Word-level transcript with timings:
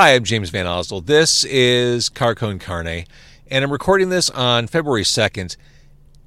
Hi, 0.00 0.14
I'm 0.14 0.24
James 0.24 0.50
VanOsdol. 0.50 1.04
This 1.04 1.44
is 1.44 2.08
Car 2.08 2.34
Con 2.34 2.58
Carne, 2.58 3.04
and 3.50 3.62
I'm 3.62 3.70
recording 3.70 4.08
this 4.08 4.30
on 4.30 4.66
February 4.66 5.02
2nd. 5.02 5.58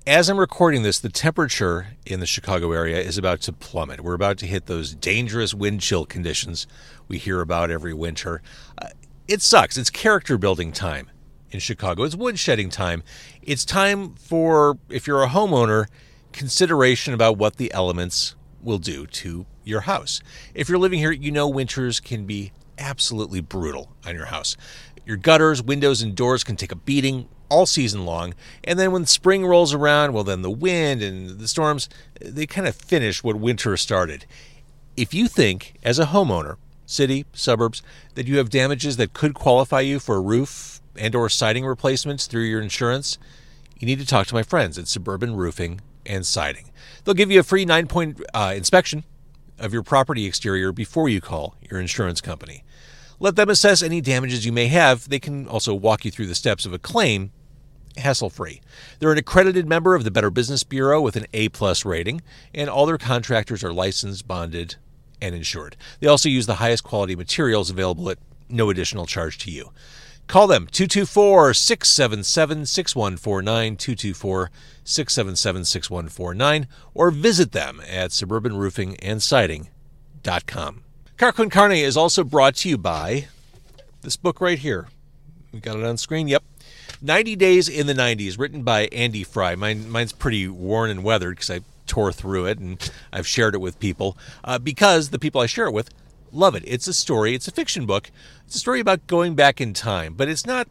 As 0.05 0.29
I'm 0.29 0.39
recording 0.39 0.83
this, 0.83 0.99
the 0.99 1.09
temperature 1.09 1.87
in 2.05 2.19
the 2.19 2.27
Chicago 2.27 2.71
area 2.71 2.99
is 2.99 3.17
about 3.17 3.41
to 3.41 3.51
plummet. 3.51 4.01
We're 4.01 4.13
about 4.13 4.37
to 4.37 4.45
hit 4.45 4.67
those 4.67 4.93
dangerous 4.93 5.55
wind 5.55 5.81
chill 5.81 6.05
conditions 6.05 6.67
we 7.07 7.17
hear 7.17 7.41
about 7.41 7.71
every 7.71 7.95
winter. 7.95 8.43
Uh, 8.79 8.89
it 9.27 9.41
sucks. 9.41 9.75
It's 9.75 9.89
character 9.89 10.37
building 10.37 10.71
time 10.71 11.09
in 11.49 11.59
Chicago. 11.59 12.03
It's 12.03 12.13
woodshedding 12.13 12.69
time. 12.69 13.01
It's 13.41 13.65
time 13.65 14.13
for, 14.13 14.77
if 14.87 15.07
you're 15.07 15.23
a 15.23 15.29
homeowner, 15.29 15.87
consideration 16.31 17.15
about 17.15 17.39
what 17.39 17.55
the 17.55 17.73
elements 17.73 18.35
will 18.61 18.77
do 18.77 19.07
to 19.07 19.47
your 19.63 19.81
house. 19.81 20.21
If 20.53 20.69
you're 20.69 20.77
living 20.77 20.99
here, 20.99 21.11
you 21.11 21.31
know 21.31 21.47
winters 21.47 21.99
can 21.99 22.25
be 22.25 22.51
absolutely 22.77 23.41
brutal 23.41 23.91
on 24.05 24.15
your 24.15 24.25
house. 24.25 24.57
Your 25.05 25.17
gutters, 25.17 25.61
windows, 25.61 26.01
and 26.01 26.15
doors 26.15 26.43
can 26.43 26.55
take 26.55 26.71
a 26.71 26.75
beating 26.77 27.27
all 27.49 27.65
season 27.65 28.05
long. 28.05 28.33
And 28.63 28.79
then 28.79 28.91
when 28.91 29.05
spring 29.05 29.45
rolls 29.45 29.73
around, 29.73 30.13
well, 30.13 30.23
then 30.23 30.41
the 30.41 30.49
wind 30.49 31.01
and 31.01 31.39
the 31.39 31.47
storms, 31.47 31.89
they 32.21 32.45
kind 32.45 32.67
of 32.67 32.75
finish 32.75 33.23
what 33.23 33.35
winter 33.35 33.77
started. 33.77 34.25
If 34.95 35.13
you 35.13 35.27
think, 35.27 35.75
as 35.83 35.99
a 35.99 36.05
homeowner, 36.05 36.57
city, 36.85 37.25
suburbs, 37.33 37.81
that 38.15 38.27
you 38.27 38.37
have 38.37 38.49
damages 38.49 38.97
that 38.97 39.13
could 39.13 39.33
qualify 39.33 39.81
you 39.81 39.99
for 39.99 40.15
a 40.15 40.21
roof 40.21 40.81
and 40.95 41.15
or 41.15 41.29
siding 41.29 41.65
replacements 41.65 42.27
through 42.27 42.43
your 42.43 42.61
insurance, 42.61 43.17
you 43.77 43.85
need 43.85 43.99
to 43.99 44.05
talk 44.05 44.27
to 44.27 44.35
my 44.35 44.43
friends 44.43 44.77
at 44.77 44.87
Suburban 44.87 45.35
Roofing 45.35 45.81
and 46.05 46.25
Siding. 46.25 46.71
They'll 47.03 47.15
give 47.15 47.31
you 47.31 47.39
a 47.39 47.43
free 47.43 47.65
nine-point 47.65 48.21
uh, 48.33 48.53
inspection 48.55 49.03
of 49.59 49.73
your 49.73 49.83
property 49.83 50.25
exterior 50.25 50.71
before 50.71 51.09
you 51.09 51.21
call 51.21 51.55
your 51.69 51.79
insurance 51.79 52.21
company. 52.21 52.63
Let 53.19 53.35
them 53.35 53.49
assess 53.49 53.81
any 53.81 54.01
damages 54.01 54.45
you 54.45 54.51
may 54.51 54.67
have. 54.67 55.07
They 55.07 55.19
can 55.19 55.47
also 55.47 55.73
walk 55.73 56.05
you 56.05 56.11
through 56.11 56.27
the 56.27 56.35
steps 56.35 56.65
of 56.65 56.73
a 56.73 56.79
claim 56.79 57.31
hassle 57.97 58.29
free. 58.29 58.61
They're 58.99 59.11
an 59.11 59.17
accredited 59.17 59.67
member 59.67 59.95
of 59.95 60.03
the 60.03 60.11
Better 60.11 60.29
Business 60.29 60.63
Bureau 60.63 61.01
with 61.01 61.15
an 61.15 61.27
A 61.33 61.49
plus 61.49 61.85
rating, 61.85 62.21
and 62.53 62.69
all 62.69 62.85
their 62.85 62.97
contractors 62.97 63.63
are 63.63 63.73
licensed, 63.73 64.27
bonded, 64.27 64.75
and 65.21 65.35
insured. 65.35 65.77
They 65.99 66.07
also 66.07 66.29
use 66.29 66.45
the 66.45 66.55
highest 66.55 66.83
quality 66.83 67.15
materials 67.15 67.69
available 67.69 68.09
at 68.09 68.17
no 68.49 68.69
additional 68.69 69.05
charge 69.05 69.37
to 69.39 69.51
you. 69.51 69.71
Call 70.27 70.47
them 70.47 70.67
224 70.67 71.53
677 71.53 72.65
6149, 72.65 73.75
224 73.75 74.51
677 74.83 75.65
6149, 75.65 76.67
or 76.93 77.11
visit 77.11 77.51
them 77.51 77.81
at 77.87 78.11
suburbanroofingandsiding.com. 78.11 80.83
Car 81.17 81.31
Con 81.31 81.49
Carne 81.49 81.73
is 81.73 81.95
also 81.95 82.23
brought 82.23 82.55
to 82.55 82.69
you 82.69 82.77
by 82.77 83.27
this 84.01 84.15
book 84.15 84.41
right 84.41 84.59
here. 84.59 84.87
We 85.51 85.59
got 85.59 85.77
it 85.77 85.85
on 85.85 85.97
screen. 85.97 86.27
Yep. 86.27 86.43
90 87.01 87.35
Days 87.35 87.69
in 87.69 87.87
the 87.87 87.93
90s, 87.93 88.39
written 88.39 88.63
by 88.63 88.85
Andy 88.87 89.23
Fry. 89.23 89.55
Mine, 89.55 89.89
mine's 89.89 90.13
pretty 90.13 90.47
worn 90.47 90.89
and 90.89 91.03
weathered 91.03 91.35
because 91.35 91.49
I 91.49 91.59
tore 91.85 92.13
through 92.13 92.45
it 92.45 92.59
and 92.59 92.91
I've 93.11 93.27
shared 93.27 93.55
it 93.55 93.59
with 93.59 93.77
people 93.79 94.17
uh, 94.43 94.57
because 94.57 95.09
the 95.09 95.19
people 95.19 95.41
I 95.41 95.45
share 95.45 95.67
it 95.67 95.73
with 95.73 95.89
love 96.33 96.55
it. 96.55 96.63
It's 96.65 96.87
a 96.87 96.93
story, 96.93 97.35
it's 97.35 97.47
a 97.47 97.51
fiction 97.51 97.85
book. 97.85 98.11
It's 98.45 98.55
a 98.55 98.59
story 98.59 98.79
about 98.79 99.07
going 99.07 99.35
back 99.35 99.61
in 99.61 99.73
time, 99.73 100.15
but 100.15 100.27
it's 100.27 100.45
not 100.45 100.67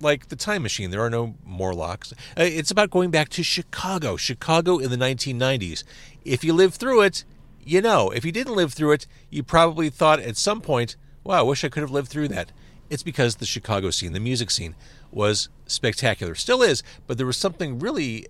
like 0.00 0.28
the 0.28 0.36
time 0.36 0.62
machine. 0.62 0.90
There 0.90 1.02
are 1.02 1.10
no 1.10 1.34
Morlocks. 1.44 2.12
Uh, 2.12 2.42
it's 2.42 2.70
about 2.70 2.90
going 2.90 3.10
back 3.10 3.28
to 3.30 3.42
Chicago, 3.42 4.16
Chicago 4.16 4.78
in 4.78 4.90
the 4.90 4.96
1990s. 4.96 5.84
If 6.24 6.44
you 6.44 6.52
lived 6.52 6.74
through 6.74 7.02
it, 7.02 7.24
you 7.64 7.80
know. 7.80 8.10
If 8.10 8.24
you 8.24 8.32
didn't 8.32 8.54
live 8.54 8.72
through 8.72 8.92
it, 8.92 9.06
you 9.30 9.42
probably 9.42 9.90
thought 9.90 10.20
at 10.20 10.36
some 10.36 10.60
point, 10.60 10.96
wow, 11.24 11.40
I 11.40 11.42
wish 11.42 11.64
I 11.64 11.68
could 11.68 11.82
have 11.82 11.90
lived 11.90 12.08
through 12.08 12.28
that. 12.28 12.52
It's 12.88 13.02
because 13.02 13.36
the 13.36 13.46
Chicago 13.46 13.90
scene, 13.90 14.12
the 14.12 14.20
music 14.20 14.50
scene, 14.50 14.76
was 15.10 15.48
spectacular. 15.66 16.34
Still 16.34 16.62
is, 16.62 16.82
but 17.06 17.18
there 17.18 17.26
was 17.26 17.36
something 17.36 17.78
really 17.78 18.26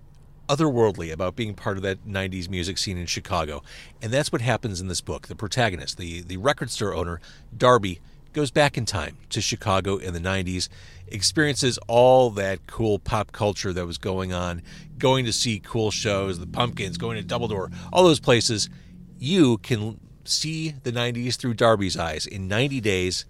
otherworldly 0.49 1.13
about 1.13 1.37
being 1.37 1.55
part 1.55 1.77
of 1.77 1.83
that 1.83 2.07
90s 2.07 2.49
music 2.49 2.79
scene 2.79 2.99
in 2.99 3.07
Chicago. 3.07 3.63
And 4.01 4.13
that's 4.13 4.33
what 4.33 4.41
happens 4.41 4.81
in 4.81 4.89
this 4.89 5.01
book. 5.01 5.29
The 5.29 5.37
protagonist, 5.37 5.99
the, 5.99 6.23
the 6.23 6.37
record 6.37 6.71
store 6.71 6.95
owner, 6.95 7.21
Darby, 7.57 8.01
goes 8.33 8.51
back 8.51 8.77
in 8.77 8.85
time 8.85 9.17
to 9.31 9.41
Chicago 9.41 9.97
in 9.97 10.13
the 10.13 10.21
90s, 10.21 10.69
experiences 11.09 11.79
all 11.89 12.29
that 12.31 12.67
cool 12.67 12.99
pop 12.99 13.33
culture 13.33 13.73
that 13.73 13.87
was 13.87 13.97
going 13.97 14.33
on, 14.33 14.63
going 14.99 15.25
to 15.25 15.33
see 15.33 15.59
cool 15.59 15.91
shows, 15.91 16.39
the 16.39 16.47
Pumpkins, 16.47 16.99
going 16.99 17.17
to 17.17 17.23
Double 17.23 17.49
Door, 17.49 17.71
all 17.93 18.05
those 18.05 18.21
places. 18.21 18.69
You 19.19 19.57
can 19.59 19.99
see 20.25 20.75
the 20.83 20.93
90s 20.93 21.37
through 21.37 21.55
Darby's 21.55 21.97
eyes 21.97 22.27
in 22.27 22.47
90 22.47 22.81
days 22.83 23.25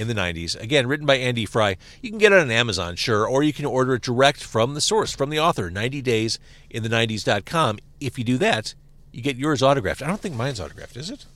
in 0.00 0.08
the 0.08 0.14
90s. 0.14 0.58
Again, 0.60 0.86
written 0.86 1.06
by 1.06 1.16
Andy 1.16 1.44
Fry. 1.44 1.76
You 2.02 2.10
can 2.10 2.18
get 2.18 2.32
it 2.32 2.40
on 2.40 2.50
Amazon, 2.50 2.96
sure, 2.96 3.28
or 3.28 3.42
you 3.42 3.52
can 3.52 3.66
order 3.66 3.94
it 3.94 4.02
direct 4.02 4.42
from 4.42 4.74
the 4.74 4.80
source, 4.80 5.14
from 5.14 5.30
the 5.30 5.38
author, 5.38 5.70
90 5.70 6.00
days 6.02 6.38
in 6.70 6.82
the 6.82 6.88
90s.com. 6.88 7.78
If 8.00 8.18
you 8.18 8.24
do 8.24 8.38
that, 8.38 8.74
you 9.12 9.22
get 9.22 9.36
yours 9.36 9.62
autographed. 9.62 10.02
I 10.02 10.06
don't 10.06 10.20
think 10.20 10.34
mine's 10.34 10.58
autographed, 10.58 10.96
is 10.96 11.10
it? 11.10 11.26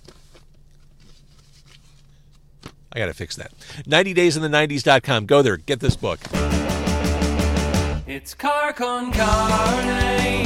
I 2.93 2.99
got 2.99 3.07
to 3.07 3.15
fix 3.15 3.37
that. 3.37 3.53
90 3.87 4.15
days 4.15 4.37
in 4.37 4.43
the 4.43 4.49
90s.com. 4.49 5.27
Go 5.27 5.43
there, 5.43 5.57
get 5.57 5.81
this 5.81 5.97
book. 5.97 6.21
It's 8.07 8.35
car 8.35 8.73
con 8.73 9.13
carne. 9.13 10.45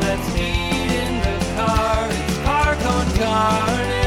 Let's 0.00 0.36
eat 0.36 0.92
in 0.96 1.20
the 1.20 1.54
car. 1.56 2.08
It's 2.10 2.38
car 2.38 2.74
con 2.74 3.16
carne. 3.16 3.97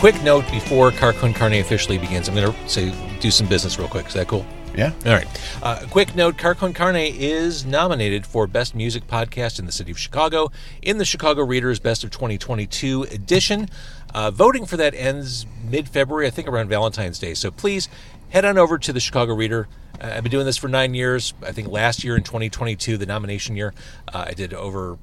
Quick 0.00 0.22
note 0.22 0.50
before 0.50 0.92
Car 0.92 1.12
Con 1.12 1.34
Carne 1.34 1.60
officially 1.60 1.98
begins. 1.98 2.26
I'm 2.26 2.34
going 2.34 2.50
to 2.50 2.68
say 2.70 2.94
do 3.20 3.30
some 3.30 3.46
business 3.46 3.78
real 3.78 3.86
quick. 3.86 4.06
Is 4.06 4.14
that 4.14 4.28
cool? 4.28 4.46
Yeah. 4.74 4.94
All 5.04 5.12
right. 5.12 5.28
Uh, 5.62 5.84
quick 5.90 6.16
note 6.16 6.38
Car 6.38 6.54
Con 6.54 6.72
Carne 6.72 6.96
is 6.96 7.66
nominated 7.66 8.24
for 8.24 8.46
Best 8.46 8.74
Music 8.74 9.06
Podcast 9.06 9.58
in 9.58 9.66
the 9.66 9.72
City 9.72 9.90
of 9.90 9.98
Chicago 9.98 10.50
in 10.80 10.96
the 10.96 11.04
Chicago 11.04 11.44
Reader's 11.44 11.78
Best 11.78 12.02
of 12.02 12.10
2022 12.10 13.02
edition. 13.10 13.68
Uh, 14.14 14.30
voting 14.30 14.64
for 14.64 14.78
that 14.78 14.94
ends 14.94 15.44
mid 15.68 15.86
February, 15.86 16.26
I 16.26 16.30
think 16.30 16.48
around 16.48 16.70
Valentine's 16.70 17.18
Day. 17.18 17.34
So 17.34 17.50
please 17.50 17.90
head 18.30 18.46
on 18.46 18.56
over 18.56 18.78
to 18.78 18.94
the 18.94 19.00
Chicago 19.00 19.34
Reader. 19.34 19.68
Uh, 20.00 20.14
I've 20.16 20.22
been 20.22 20.32
doing 20.32 20.46
this 20.46 20.56
for 20.56 20.68
nine 20.68 20.94
years. 20.94 21.34
I 21.42 21.52
think 21.52 21.68
last 21.68 22.04
year 22.04 22.16
in 22.16 22.22
2022, 22.22 22.96
the 22.96 23.04
nomination 23.04 23.54
year, 23.54 23.74
uh, 24.08 24.24
I 24.28 24.32
did 24.32 24.54
over 24.54 24.96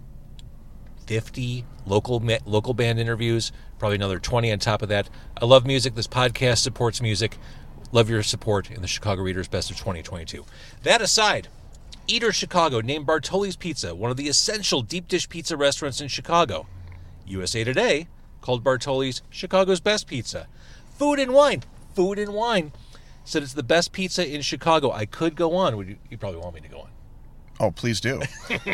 50 1.08 1.66
local 1.86 2.22
local 2.46 2.74
band 2.74 3.00
interviews, 3.00 3.52
probably 3.80 3.96
another 3.96 4.20
20 4.20 4.52
on 4.52 4.60
top 4.60 4.82
of 4.82 4.90
that. 4.90 5.10
I 5.42 5.46
love 5.46 5.66
music. 5.66 5.96
This 5.96 6.08
podcast 6.08 6.58
supports 6.58 7.02
music. 7.02 7.38
Love 7.92 8.10
your 8.10 8.22
support 8.22 8.70
in 8.70 8.82
the 8.82 8.88
Chicago 8.88 9.22
Readers 9.22 9.48
Best 9.48 9.72
of 9.72 9.78
2022. 9.78 10.46
That 10.84 11.02
aside, 11.02 11.48
Eater 12.06 12.34
Chicago 12.34 12.82
named 12.82 13.06
Bartoli's 13.06 13.56
Pizza 13.56 13.96
one 13.96 14.12
of 14.12 14.18
the 14.18 14.28
essential 14.28 14.82
deep 14.82 15.08
dish 15.08 15.28
pizza 15.30 15.56
restaurants 15.56 16.02
in 16.02 16.10
Chicago. 16.10 16.68
USA 17.26 17.64
Today 17.64 18.08
called 18.42 18.64
Bartoli's 18.64 19.22
Chicago's 19.30 19.80
best 19.80 20.08
pizza. 20.08 20.48
Food 20.98 21.20
and 21.20 21.34
wine, 21.34 21.64
food 21.96 22.20
and 22.20 22.34
wine. 22.34 22.74
Said 23.24 23.44
it's 23.44 23.54
the 23.54 23.64
best 23.64 23.92
pizza 23.92 24.26
in 24.26 24.42
Chicago. 24.42 24.92
I 24.92 25.06
could 25.06 25.36
go 25.36 25.56
on. 25.56 25.76
Would 25.78 25.88
you, 25.88 25.98
you 26.10 26.18
probably 26.18 26.40
want 26.40 26.56
me 26.56 26.62
to 26.62 26.70
go 26.70 26.80
on? 26.80 26.90
Oh, 27.60 27.72
please 27.72 28.00
do. 28.00 28.22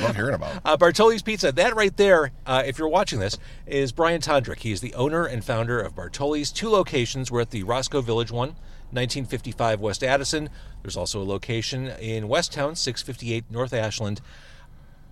Love 0.00 0.16
hearing 0.16 0.34
about 0.34 0.56
it. 0.56 0.62
Uh, 0.64 0.76
Bartoli's 0.76 1.22
Pizza. 1.22 1.52
That 1.52 1.76
right 1.76 1.96
there, 1.96 2.32
uh, 2.46 2.64
if 2.66 2.78
you're 2.78 2.88
watching 2.88 3.20
this, 3.20 3.38
is 3.66 3.92
Brian 3.92 4.20
Tondryk. 4.20 4.58
He 4.58 4.72
is 4.72 4.80
the 4.80 4.94
owner 4.94 5.24
and 5.24 5.44
founder 5.44 5.80
of 5.80 5.94
Bartoli's. 5.94 6.50
Two 6.50 6.68
locations. 6.68 7.30
We're 7.30 7.42
at 7.42 7.50
the 7.50 7.62
Roscoe 7.62 8.00
Village 8.00 8.32
one, 8.32 8.50
1955 8.90 9.80
West 9.80 10.02
Addison. 10.02 10.50
There's 10.82 10.96
also 10.96 11.22
a 11.22 11.24
location 11.24 11.88
in 11.88 12.24
Westtown, 12.24 12.76
658 12.76 13.44
North 13.50 13.72
Ashland. 13.72 14.20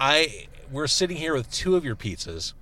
I 0.01 0.49
we're 0.71 0.89
sitting 0.89 1.19
here 1.19 1.35
with 1.35 1.51
two 1.51 1.77
of 1.77 1.85
your 1.85 1.95
pizzas. 1.95 2.55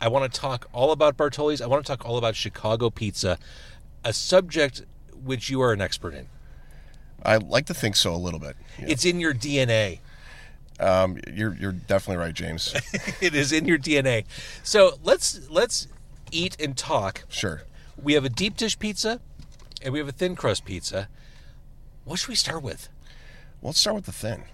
I 0.00 0.08
want 0.08 0.32
to 0.32 0.40
talk 0.40 0.68
all 0.72 0.92
about 0.92 1.16
Bartoli's. 1.16 1.60
I 1.60 1.66
want 1.66 1.84
to 1.84 1.92
talk 1.92 2.08
all 2.08 2.16
about 2.16 2.36
Chicago 2.36 2.88
pizza, 2.88 3.38
a 4.04 4.12
subject 4.12 4.82
which 5.22 5.50
you 5.50 5.60
are 5.60 5.72
an 5.72 5.80
expert 5.80 6.14
in. 6.14 6.28
I 7.24 7.36
like 7.36 7.66
to 7.66 7.74
think 7.74 7.96
so 7.96 8.14
a 8.14 8.16
little 8.16 8.40
bit. 8.40 8.56
Yeah. 8.78 8.86
It's 8.88 9.04
in 9.04 9.20
your 9.20 9.34
DNA. 9.34 9.98
Um, 10.80 11.18
you're 11.32 11.54
you're 11.54 11.72
definitely 11.72 12.22
right, 12.22 12.34
James. 12.34 12.72
it 13.20 13.34
is 13.34 13.52
in 13.52 13.64
your 13.66 13.78
DNA. 13.78 14.24
So 14.62 14.98
let's 15.02 15.48
let's 15.50 15.88
eat 16.30 16.56
and 16.60 16.76
talk. 16.76 17.24
Sure. 17.28 17.62
We 18.00 18.12
have 18.12 18.24
a 18.24 18.28
deep 18.28 18.56
dish 18.56 18.78
pizza, 18.78 19.20
and 19.82 19.92
we 19.92 19.98
have 19.98 20.08
a 20.08 20.12
thin 20.12 20.36
crust 20.36 20.64
pizza. 20.64 21.08
What 22.04 22.20
should 22.20 22.28
we 22.28 22.36
start 22.36 22.62
with? 22.62 22.88
Well, 23.60 23.70
let's 23.70 23.80
start 23.80 23.96
with 23.96 24.06
the 24.06 24.12
thin. 24.12 24.44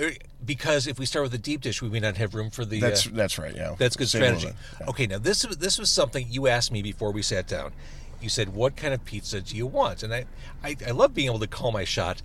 Uh, 0.00 0.10
Because 0.44 0.86
if 0.86 0.98
we 0.98 1.04
start 1.04 1.24
with 1.24 1.32
the 1.32 1.38
deep 1.38 1.60
dish, 1.60 1.82
we 1.82 1.90
may 1.90 2.00
not 2.00 2.16
have 2.16 2.34
room 2.34 2.48
for 2.48 2.64
the. 2.64 2.80
That's 2.80 3.06
uh, 3.06 3.10
that's 3.12 3.38
right. 3.38 3.54
Yeah, 3.54 3.74
that's 3.78 3.96
good 3.96 4.12
little 4.14 4.38
strategy. 4.38 4.58
yeah. 4.80 4.86
Okay, 4.88 5.06
now 5.06 5.18
this 5.18 5.42
this 5.42 5.78
was 5.78 5.90
something 5.90 6.26
you 6.30 6.46
asked 6.48 6.72
me 6.72 6.80
before 6.82 7.12
we 7.12 7.20
sat 7.20 7.46
down. 7.46 7.72
You 8.20 8.28
said, 8.28 8.54
"What 8.54 8.76
kind 8.76 8.92
of 8.94 9.04
pizza 9.04 9.40
do 9.40 9.56
you 9.56 9.66
want?" 9.66 10.02
And 10.02 10.12
I, 10.12 10.26
I, 10.62 10.76
I 10.86 10.90
love 10.90 11.14
being 11.14 11.28
able 11.28 11.40
to 11.40 11.46
call 11.46 11.72
my 11.72 11.84
shot. 11.84 12.22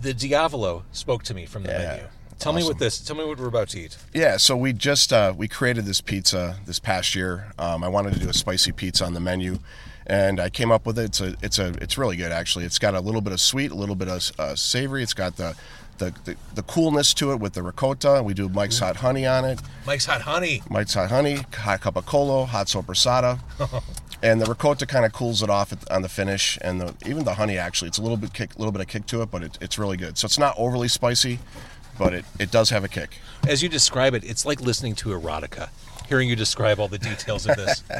The 0.00 0.14
Diavolo 0.14 0.84
spoke 0.92 1.22
to 1.24 1.34
me 1.34 1.44
from 1.46 1.64
the 1.64 1.70
Yeah, 1.70 1.88
menu. 1.88 2.04
Tell 2.38 2.54
me 2.54 2.64
what 2.64 2.78
this. 2.78 2.98
Tell 2.98 3.16
me 3.16 3.24
what 3.24 3.38
we're 3.38 3.48
about 3.48 3.68
to 3.70 3.80
eat. 3.80 3.98
Yeah, 4.14 4.38
so 4.38 4.56
we 4.56 4.72
just 4.72 5.12
uh, 5.12 5.34
we 5.36 5.46
created 5.46 5.84
this 5.84 6.00
pizza 6.00 6.56
this 6.64 6.78
past 6.78 7.14
year. 7.14 7.52
Um, 7.58 7.84
I 7.84 7.88
wanted 7.88 8.14
to 8.14 8.18
do 8.20 8.30
a 8.30 8.32
spicy 8.32 8.72
pizza 8.72 9.04
on 9.04 9.12
the 9.12 9.20
menu, 9.20 9.58
and 10.06 10.40
I 10.40 10.48
came 10.48 10.72
up 10.72 10.86
with 10.86 10.98
it. 10.98 11.04
It's 11.04 11.20
a 11.20 11.36
it's 11.42 11.58
a 11.58 11.68
it's 11.82 11.98
really 11.98 12.16
good 12.16 12.32
actually. 12.32 12.64
It's 12.64 12.78
got 12.78 12.94
a 12.94 13.00
little 13.00 13.20
bit 13.20 13.34
of 13.34 13.40
sweet, 13.42 13.70
a 13.70 13.74
little 13.74 13.94
bit 13.94 14.08
of 14.08 14.32
uh, 14.38 14.56
savory. 14.56 15.02
It's 15.02 15.12
got 15.12 15.36
the, 15.36 15.54
the 15.98 16.14
the 16.24 16.34
the 16.54 16.62
coolness 16.62 17.12
to 17.14 17.32
it 17.32 17.40
with 17.40 17.52
the 17.52 17.62
ricotta. 17.62 18.22
We 18.24 18.32
do 18.32 18.48
Mike's 18.48 18.78
hot 18.78 18.96
honey 18.96 19.26
on 19.26 19.44
it. 19.44 19.60
Mike's 19.86 20.06
hot 20.06 20.22
honey. 20.22 20.62
Mike's 20.70 20.94
hot 20.94 21.10
honey, 21.10 21.40
hot 21.54 21.82
capicola, 21.82 22.46
hot 22.46 22.68
sopressata. 22.68 23.38
And 24.22 24.40
the 24.40 24.46
ricotta 24.46 24.86
kind 24.86 25.06
of 25.06 25.12
cools 25.12 25.42
it 25.42 25.48
off 25.48 25.72
at, 25.72 25.90
on 25.90 26.02
the 26.02 26.08
finish, 26.08 26.58
and 26.60 26.80
the, 26.80 26.94
even 27.06 27.24
the 27.24 27.34
honey 27.34 27.56
actually, 27.56 27.88
it's 27.88 27.98
a 27.98 28.02
little 28.02 28.18
bit 28.18 28.34
kick, 28.34 28.58
little 28.58 28.72
bit 28.72 28.82
of 28.82 28.86
kick 28.88 29.06
to 29.06 29.22
it, 29.22 29.30
but 29.30 29.42
it, 29.42 29.58
it's 29.60 29.78
really 29.78 29.96
good. 29.96 30.18
So 30.18 30.26
it's 30.26 30.38
not 30.38 30.54
overly 30.58 30.88
spicy, 30.88 31.38
but 31.98 32.12
it, 32.12 32.24
it 32.38 32.50
does 32.50 32.68
have 32.70 32.84
a 32.84 32.88
kick. 32.88 33.18
As 33.48 33.62
you 33.62 33.68
describe 33.68 34.14
it, 34.14 34.22
it's 34.24 34.44
like 34.44 34.60
listening 34.60 34.94
to 34.96 35.08
erotica. 35.10 35.70
Hearing 36.08 36.28
you 36.28 36.36
describe 36.36 36.78
all 36.78 36.88
the 36.88 36.98
details 36.98 37.46
of 37.46 37.56
this. 37.56 37.82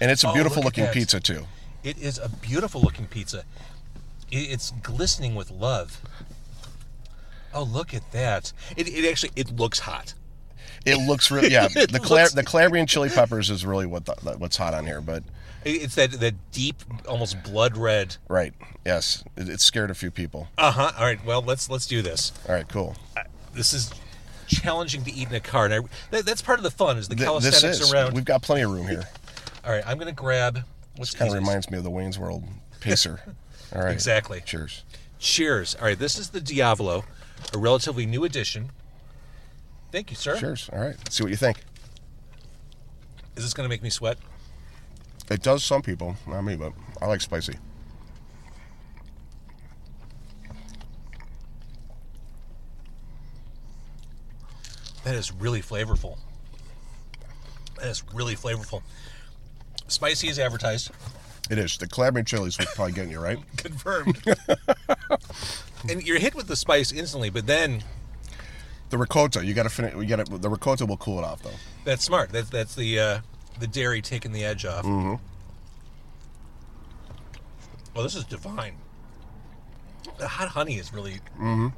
And 0.00 0.10
it's 0.10 0.24
a 0.24 0.28
Oh, 0.28 0.32
beautiful 0.32 0.62
look 0.62 0.78
looking 0.78 0.90
pizza 0.92 1.20
too. 1.20 1.44
It 1.84 1.98
is 1.98 2.18
a 2.18 2.30
beautiful 2.30 2.80
looking 2.80 3.06
pizza. 3.06 3.44
It's 4.32 4.70
glistening 4.82 5.34
with 5.34 5.50
love. 5.50 6.00
Oh, 7.52 7.64
look 7.64 7.92
at 7.92 8.10
that! 8.12 8.52
It, 8.76 8.88
it 8.88 9.10
actually 9.10 9.32
it 9.36 9.54
looks 9.56 9.80
hot. 9.80 10.14
It 10.86 10.96
looks 11.06 11.30
really 11.30 11.50
yeah. 11.50 11.68
The 11.74 12.00
Cla- 12.02 12.16
looks- 12.22 12.32
the 12.34 12.42
Calabrian 12.44 12.86
chili 12.86 13.08
peppers 13.08 13.50
is 13.50 13.64
really 13.66 13.86
what 13.86 14.06
the, 14.06 14.14
what's 14.38 14.56
hot 14.56 14.72
on 14.74 14.86
here, 14.86 15.00
but 15.00 15.22
It's 15.64 15.94
that 15.96 16.12
that 16.12 16.34
deep, 16.52 16.76
almost 17.08 17.42
blood 17.42 17.76
red. 17.76 18.16
right, 18.28 18.54
yes, 18.84 19.22
it, 19.36 19.48
it 19.48 19.60
scared 19.60 19.90
a 19.90 19.94
few 19.94 20.10
people. 20.10 20.48
Uh 20.56 20.70
huh. 20.72 20.92
All 20.98 21.04
right. 21.04 21.22
Well, 21.24 21.42
let's 21.42 21.68
let's 21.68 21.86
do 21.86 22.00
this. 22.02 22.32
All 22.48 22.54
right, 22.54 22.66
cool. 22.68 22.96
This 23.54 23.72
is 23.74 23.90
challenging 24.46 25.04
to 25.04 25.12
eat 25.12 25.28
in 25.28 25.34
a 25.34 25.40
car, 25.40 25.66
and 25.66 25.74
I, 25.74 25.80
that, 26.10 26.24
that's 26.26 26.42
part 26.42 26.58
of 26.58 26.62
the 26.62 26.70
fun 26.70 26.96
is 26.98 27.08
the 27.08 27.14
Th- 27.14 27.26
calisthenics 27.26 27.60
this 27.62 27.80
is 27.80 27.92
around. 27.92 28.14
we've 28.14 28.24
got 28.24 28.42
plenty 28.42 28.62
of 28.62 28.70
room 28.70 28.86
here. 28.88 29.04
All 29.64 29.72
right. 29.72 29.86
I'm 29.86 29.98
gonna 29.98 30.12
grab. 30.12 30.60
What's 30.96 31.14
Kind 31.14 31.30
of 31.30 31.34
reminds 31.36 31.70
me 31.70 31.78
of 31.78 31.84
the 31.84 31.90
Wayne's 31.90 32.18
World 32.18 32.44
pacer. 32.80 33.20
All 33.74 33.82
right, 33.82 33.92
Exactly. 33.92 34.42
Cheers. 34.44 34.82
Cheers. 35.18 35.76
All 35.76 35.84
right. 35.84 35.98
This 35.98 36.18
is 36.18 36.30
the 36.30 36.40
Diavolo, 36.40 37.04
a 37.54 37.58
relatively 37.58 38.06
new 38.06 38.24
addition. 38.24 38.70
Thank 39.92 40.10
you, 40.10 40.16
sir. 40.16 40.36
Cheers. 40.36 40.70
All 40.72 40.78
right, 40.78 40.96
see 41.12 41.22
what 41.22 41.30
you 41.30 41.36
think. 41.36 41.58
Is 43.36 43.44
this 43.44 43.54
gonna 43.54 43.68
make 43.68 43.82
me 43.82 43.90
sweat? 43.90 44.18
It 45.30 45.42
does 45.42 45.64
some 45.64 45.82
people, 45.82 46.16
not 46.26 46.42
me, 46.42 46.56
but 46.56 46.72
I 47.00 47.06
like 47.06 47.20
spicy. 47.20 47.54
That 55.04 55.14
is 55.14 55.32
really 55.32 55.62
flavorful. 55.62 56.18
That 57.78 57.88
is 57.88 58.02
really 58.12 58.36
flavorful. 58.36 58.82
Spicy 59.88 60.28
as 60.28 60.38
advertised. 60.38 60.90
It 61.50 61.58
is. 61.58 61.78
The 61.78 61.88
Calabrian 61.88 62.26
chilies 62.26 62.58
was 62.58 62.68
probably 62.74 62.92
getting 62.92 63.10
you 63.10 63.18
right. 63.18 63.38
Confirmed. 63.56 64.22
and 65.88 66.02
you're 66.02 66.18
hit 66.18 66.34
with 66.34 66.46
the 66.46 66.56
spice 66.56 66.92
instantly, 66.92 67.30
but 67.30 67.46
then 67.46 67.82
The 68.90 68.98
ricotta, 68.98 69.44
you 69.44 69.54
got 69.54 69.62
to 69.62 69.70
finish. 69.70 69.94
We 69.94 70.06
got 70.06 70.26
to. 70.26 70.38
The 70.38 70.50
ricotta 70.50 70.84
will 70.84 70.96
cool 70.96 71.18
it 71.18 71.24
off 71.24 71.42
though. 71.42 71.50
that's 71.84 72.04
smart. 72.04 72.30
That's 72.30 72.50
that's 72.50 72.74
the 72.74 72.98
uh, 72.98 73.20
the 73.58 73.66
dairy 73.66 74.02
taking 74.02 74.32
the 74.32 74.44
edge 74.44 74.64
off. 74.64 74.84
Mm-hmm. 74.84 75.14
Well, 77.94 78.04
this 78.04 78.14
is 78.14 78.24
divine. 78.24 78.76
The 80.18 80.28
hot 80.28 80.48
honey 80.48 80.78
is 80.78 80.92
really. 80.92 81.20
Mm-hmm. 81.38 81.68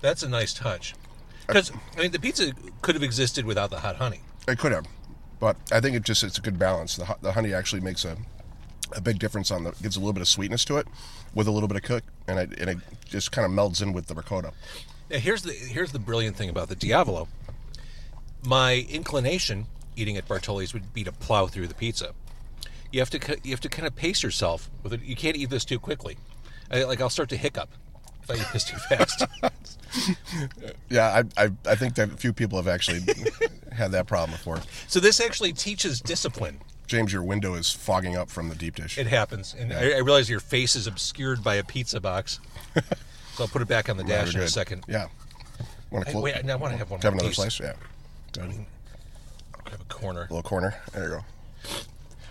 That's 0.00 0.22
a 0.22 0.28
nice 0.28 0.54
touch. 0.54 0.94
Because 1.46 1.72
I 1.96 2.02
mean, 2.02 2.12
the 2.12 2.18
pizza 2.18 2.52
could 2.80 2.94
have 2.94 3.02
existed 3.02 3.44
without 3.44 3.70
the 3.70 3.80
hot 3.80 3.96
honey. 3.96 4.20
It 4.46 4.58
could 4.58 4.72
have, 4.72 4.86
but 5.40 5.56
I 5.72 5.80
think 5.80 5.96
it 5.96 6.04
just 6.04 6.22
it's 6.22 6.38
a 6.38 6.40
good 6.40 6.58
balance. 6.58 6.96
The, 6.96 7.16
the 7.22 7.32
honey 7.32 7.52
actually 7.52 7.80
makes 7.80 8.04
a 8.04 8.16
a 8.96 9.00
big 9.00 9.18
difference 9.18 9.50
on 9.50 9.64
the 9.64 9.72
gives 9.82 9.96
a 9.96 10.00
little 10.00 10.12
bit 10.12 10.20
of 10.20 10.28
sweetness 10.28 10.64
to 10.66 10.76
it 10.76 10.86
with 11.34 11.46
a 11.46 11.50
little 11.50 11.68
bit 11.68 11.76
of 11.76 11.82
cook, 11.82 12.04
and 12.28 12.38
it, 12.38 12.58
and 12.58 12.70
it 12.70 12.78
just 13.04 13.32
kind 13.32 13.44
of 13.44 13.52
melds 13.52 13.82
in 13.82 13.92
with 13.92 14.06
the 14.06 14.14
ricotta. 14.14 14.52
Now, 15.10 15.18
here's 15.18 15.42
the 15.42 15.52
here's 15.52 15.92
the 15.92 15.98
brilliant 15.98 16.36
thing 16.36 16.48
about 16.48 16.68
the 16.68 16.76
Diavolo. 16.76 17.28
My 18.44 18.86
inclination 18.88 19.66
eating 19.96 20.16
at 20.16 20.26
Bartoli's 20.28 20.72
would 20.72 20.94
be 20.94 21.04
to 21.04 21.12
plow 21.12 21.46
through 21.46 21.66
the 21.66 21.74
pizza. 21.74 22.14
You 22.92 23.00
have 23.00 23.10
to 23.10 23.38
you 23.42 23.50
have 23.50 23.60
to 23.60 23.68
kind 23.68 23.86
of 23.86 23.96
pace 23.96 24.22
yourself 24.22 24.70
with 24.82 24.92
it. 24.92 25.02
You 25.02 25.16
can't 25.16 25.36
eat 25.36 25.50
this 25.50 25.64
too 25.64 25.78
quickly. 25.78 26.16
I, 26.70 26.84
like 26.84 27.00
I'll 27.00 27.10
start 27.10 27.28
to 27.30 27.36
hiccup 27.36 27.70
if 28.22 28.30
I 28.30 28.34
eat 28.34 28.46
this 28.52 28.64
too 28.64 28.76
fast. 28.76 29.24
Yeah, 30.88 31.24
I, 31.36 31.44
I 31.46 31.50
I 31.66 31.74
think 31.74 31.96
that 31.96 32.12
a 32.12 32.16
few 32.16 32.32
people 32.32 32.58
have 32.58 32.68
actually 32.68 33.00
had 33.72 33.90
that 33.90 34.06
problem 34.06 34.30
before. 34.30 34.60
so 34.86 35.00
this 35.00 35.18
actually 35.20 35.52
teaches 35.52 36.00
discipline. 36.00 36.60
James, 36.86 37.12
your 37.12 37.24
window 37.24 37.54
is 37.54 37.72
fogging 37.72 38.14
up 38.14 38.30
from 38.30 38.48
the 38.48 38.54
deep 38.54 38.76
dish. 38.76 38.98
It 38.98 39.08
happens, 39.08 39.52
and 39.58 39.72
I, 39.72 39.90
I 39.90 39.98
realize 39.98 40.30
your 40.30 40.38
face 40.38 40.76
is 40.76 40.86
obscured 40.86 41.42
by 41.42 41.56
a 41.56 41.64
pizza 41.64 42.00
box. 42.00 42.38
so 43.40 43.44
I'll 43.44 43.48
put 43.48 43.62
it 43.62 43.68
back 43.68 43.88
on 43.88 43.96
the 43.96 44.04
dash 44.04 44.34
in 44.34 44.40
a 44.42 44.48
second. 44.48 44.84
Yeah. 44.86 45.06
Want 45.90 46.06
Hey, 46.06 46.12
to 46.12 46.18
wait, 46.20 46.34
I 46.36 46.56
want 46.56 46.72
to 46.72 46.76
have 46.78 46.90
one 46.90 47.00
have 47.00 47.12
more 47.12 47.20
another 47.20 47.28
piece. 47.28 47.36
slice? 47.36 47.58
Yeah. 47.60 47.72
Good. 48.32 48.52
Grab 49.64 49.80
a 49.80 49.84
corner. 49.84 50.20
little 50.30 50.42
corner. 50.42 50.74
There 50.92 51.04
you 51.04 51.08
go. 51.10 51.24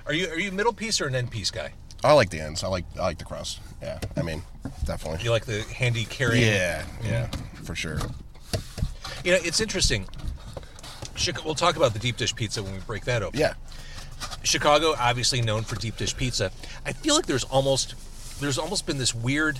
Are 0.05 0.13
you 0.13 0.27
are 0.29 0.39
you 0.39 0.51
middle 0.51 0.71
piece 0.73 1.01
or 1.01 1.07
an 1.07 1.15
end 1.15 1.31
piece 1.31 1.49
guy? 1.49 1.73
I 2.03 2.13
like 2.13 2.29
the 2.29 2.39
ends. 2.39 2.63
I 2.63 2.67
like 2.67 2.85
I 2.95 3.01
like 3.01 3.17
the 3.17 3.25
crust. 3.25 3.59
Yeah. 3.81 3.99
I 4.15 4.21
mean, 4.21 4.43
definitely. 4.85 5.23
You 5.23 5.31
like 5.31 5.45
the 5.45 5.63
handy 5.63 6.05
carrying? 6.05 6.43
Yeah. 6.45 6.85
Yeah. 7.03 7.25
Mm-hmm. 7.27 7.63
For 7.63 7.73
sure. 7.75 7.97
You 9.25 9.31
know, 9.33 9.39
it's 9.41 9.59
interesting. 9.59 10.05
Chica- 11.15 11.41
We'll 11.43 11.55
talk 11.55 11.75
about 11.75 11.93
the 11.93 11.99
deep 11.99 12.17
dish 12.17 12.35
pizza 12.35 12.61
when 12.61 12.71
we 12.73 12.79
break 12.81 13.03
that 13.05 13.23
open. 13.23 13.39
Yeah. 13.39 13.55
Chicago, 14.43 14.93
obviously 14.97 15.41
known 15.41 15.63
for 15.63 15.75
deep 15.75 15.97
dish 15.97 16.15
pizza. 16.15 16.51
I 16.85 16.93
feel 16.93 17.15
like 17.15 17.25
there's 17.25 17.43
almost 17.45 17.95
there's 18.39 18.57
almost 18.59 18.85
been 18.85 18.99
this 18.99 19.13
weird 19.15 19.59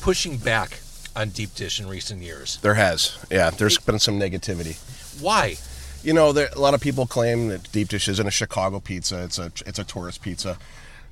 pushing 0.00 0.36
back 0.36 0.80
on 1.16 1.30
deep 1.30 1.54
dish 1.54 1.80
in 1.80 1.88
recent 1.88 2.22
years. 2.22 2.58
There 2.62 2.74
has. 2.74 3.18
Yeah. 3.30 3.50
There's 3.50 3.78
been 3.78 3.98
some 3.98 4.18
negativity. 4.18 4.78
Why? 5.20 5.56
You 6.02 6.14
know, 6.14 6.32
there, 6.32 6.48
a 6.54 6.60
lot 6.60 6.74
of 6.74 6.80
people 6.80 7.06
claim 7.06 7.48
that 7.48 7.70
deep 7.72 7.88
dish 7.88 8.08
isn't 8.08 8.26
a 8.26 8.30
Chicago 8.30 8.80
pizza. 8.80 9.22
It's 9.24 9.38
a 9.38 9.52
it's 9.66 9.78
a 9.78 9.84
tourist 9.84 10.22
pizza. 10.22 10.58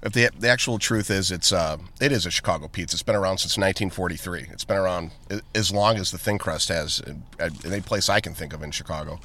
If 0.02 0.12
the 0.12 0.30
the 0.38 0.48
actual 0.48 0.78
truth 0.78 1.10
is, 1.10 1.30
it's 1.30 1.52
uh, 1.52 1.76
it 2.00 2.12
is 2.12 2.24
a 2.24 2.30
Chicago 2.30 2.68
pizza. 2.68 2.94
It's 2.94 3.02
been 3.02 3.16
around 3.16 3.38
since 3.38 3.58
1943. 3.58 4.46
It's 4.50 4.64
been 4.64 4.78
around 4.78 5.10
as 5.54 5.72
long 5.72 5.96
as 5.96 6.10
the 6.10 6.18
thin 6.18 6.38
crust 6.38 6.68
has, 6.68 7.00
in, 7.00 7.24
any 7.66 7.80
place 7.80 8.08
I 8.08 8.20
can 8.20 8.32
think 8.32 8.54
of 8.54 8.62
in 8.62 8.70
Chicago. 8.70 9.20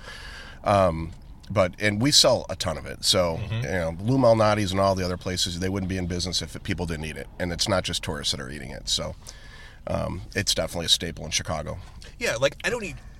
Um, 0.63 1.11
but 1.49 1.73
and 1.79 2.01
we 2.01 2.11
sell 2.11 2.45
a 2.49 2.55
ton 2.55 2.77
of 2.77 2.85
it. 2.85 3.05
So 3.05 3.39
you 3.51 3.61
know, 3.61 3.95
Lou 4.01 4.17
Malnati's 4.17 4.71
and 4.71 4.81
all 4.81 4.95
the 4.95 5.05
other 5.05 5.17
places 5.17 5.59
they 5.59 5.69
wouldn't 5.69 5.89
be 5.89 5.97
in 5.97 6.07
business 6.07 6.41
if 6.41 6.61
people 6.63 6.85
didn't 6.85 7.05
eat 7.05 7.17
it. 7.17 7.27
And 7.39 7.53
it's 7.53 7.67
not 7.67 7.83
just 7.83 8.03
tourists 8.03 8.31
that 8.31 8.41
are 8.41 8.49
eating 8.49 8.71
it. 8.71 8.89
So 8.89 9.15
um, 9.87 10.21
it's 10.35 10.53
definitely 10.53 10.85
a 10.85 10.89
staple 10.89 11.25
in 11.25 11.31
Chicago. 11.31 11.77
Yeah, 12.19 12.35
like 12.35 12.57
I 12.63 12.69
don't 12.69 12.83
eat 12.83 12.95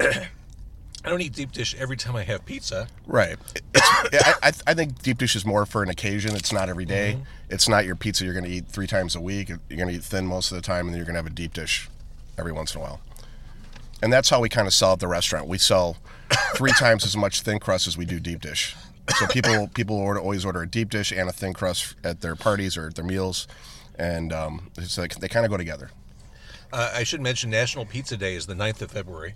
I 1.06 1.10
don't 1.10 1.22
eat 1.22 1.34
deep 1.34 1.52
dish 1.52 1.76
every 1.78 1.98
time 1.98 2.16
I 2.16 2.24
have 2.24 2.46
pizza. 2.46 2.88
Right. 3.06 3.38
I, 3.76 4.34
I, 4.42 4.52
I 4.68 4.74
think 4.74 5.02
deep 5.02 5.18
dish 5.18 5.36
is 5.36 5.46
more 5.46 5.66
for 5.66 5.84
an 5.84 5.90
occasion. 5.90 6.34
It's 6.34 6.54
not 6.54 6.70
every 6.70 6.86
day. 6.86 7.20
It's 7.50 7.68
not 7.68 7.86
your 7.86 7.96
pizza 7.96 8.24
you're 8.24 8.34
going 8.34 8.46
to 8.46 8.50
eat 8.50 8.68
three 8.68 8.88
times 8.88 9.16
a 9.16 9.20
week. 9.20 9.50
You're 9.50 9.60
going 9.70 9.90
to 9.90 9.96
eat 9.96 10.04
thin 10.04 10.26
most 10.26 10.52
of 10.52 10.56
the 10.56 10.62
time, 10.62 10.86
and 10.86 10.94
then 10.94 10.98
you're 10.98 11.06
going 11.06 11.16
to 11.16 11.20
have 11.20 11.28
a 11.28 11.36
deep 11.36 11.54
dish 11.54 11.90
every 12.38 12.54
once 12.54 12.74
in 12.74 12.80
a 12.80 12.84
while. 12.84 13.02
And 14.02 14.14
that's 14.14 14.30
how 14.30 14.40
we 14.40 14.48
kind 14.48 14.66
of 14.66 14.74
sell 14.74 14.94
at 14.94 15.00
the 15.00 15.08
restaurant. 15.10 15.48
We 15.48 15.58
sell 15.58 15.98
three 16.56 16.72
times 16.72 17.06
as 17.06 17.18
much 17.18 17.42
thin 17.42 17.60
crust 17.60 17.86
as 17.86 17.98
we 17.98 18.06
do 18.06 18.20
deep 18.20 18.40
dish. 18.40 18.76
So 19.18 19.28
people 19.28 19.68
people 19.74 19.98
order, 19.98 20.22
always 20.22 20.46
order 20.46 20.62
a 20.62 20.68
deep 20.68 20.90
dish 20.90 21.12
and 21.12 21.28
a 21.28 21.34
thin 21.34 21.54
crust 21.54 21.96
at 22.06 22.22
their 22.22 22.36
parties 22.38 22.78
or 22.78 22.88
at 22.88 22.96
their 22.96 23.04
meals, 23.04 23.48
and 24.00 24.32
um, 24.32 24.72
it's 24.78 24.98
like 24.98 25.16
they 25.16 25.28
kind 25.28 25.46
of 25.46 25.52
go 25.52 25.58
together. 25.58 25.92
Uh, 26.74 26.92
I 26.96 27.04
should 27.04 27.22
mention 27.22 27.50
National 27.50 27.86
Pizza 27.86 28.18
Day 28.18 28.36
is 28.36 28.48
the 28.48 28.56
9th 28.56 28.82
of 28.82 28.92
February. 28.92 29.36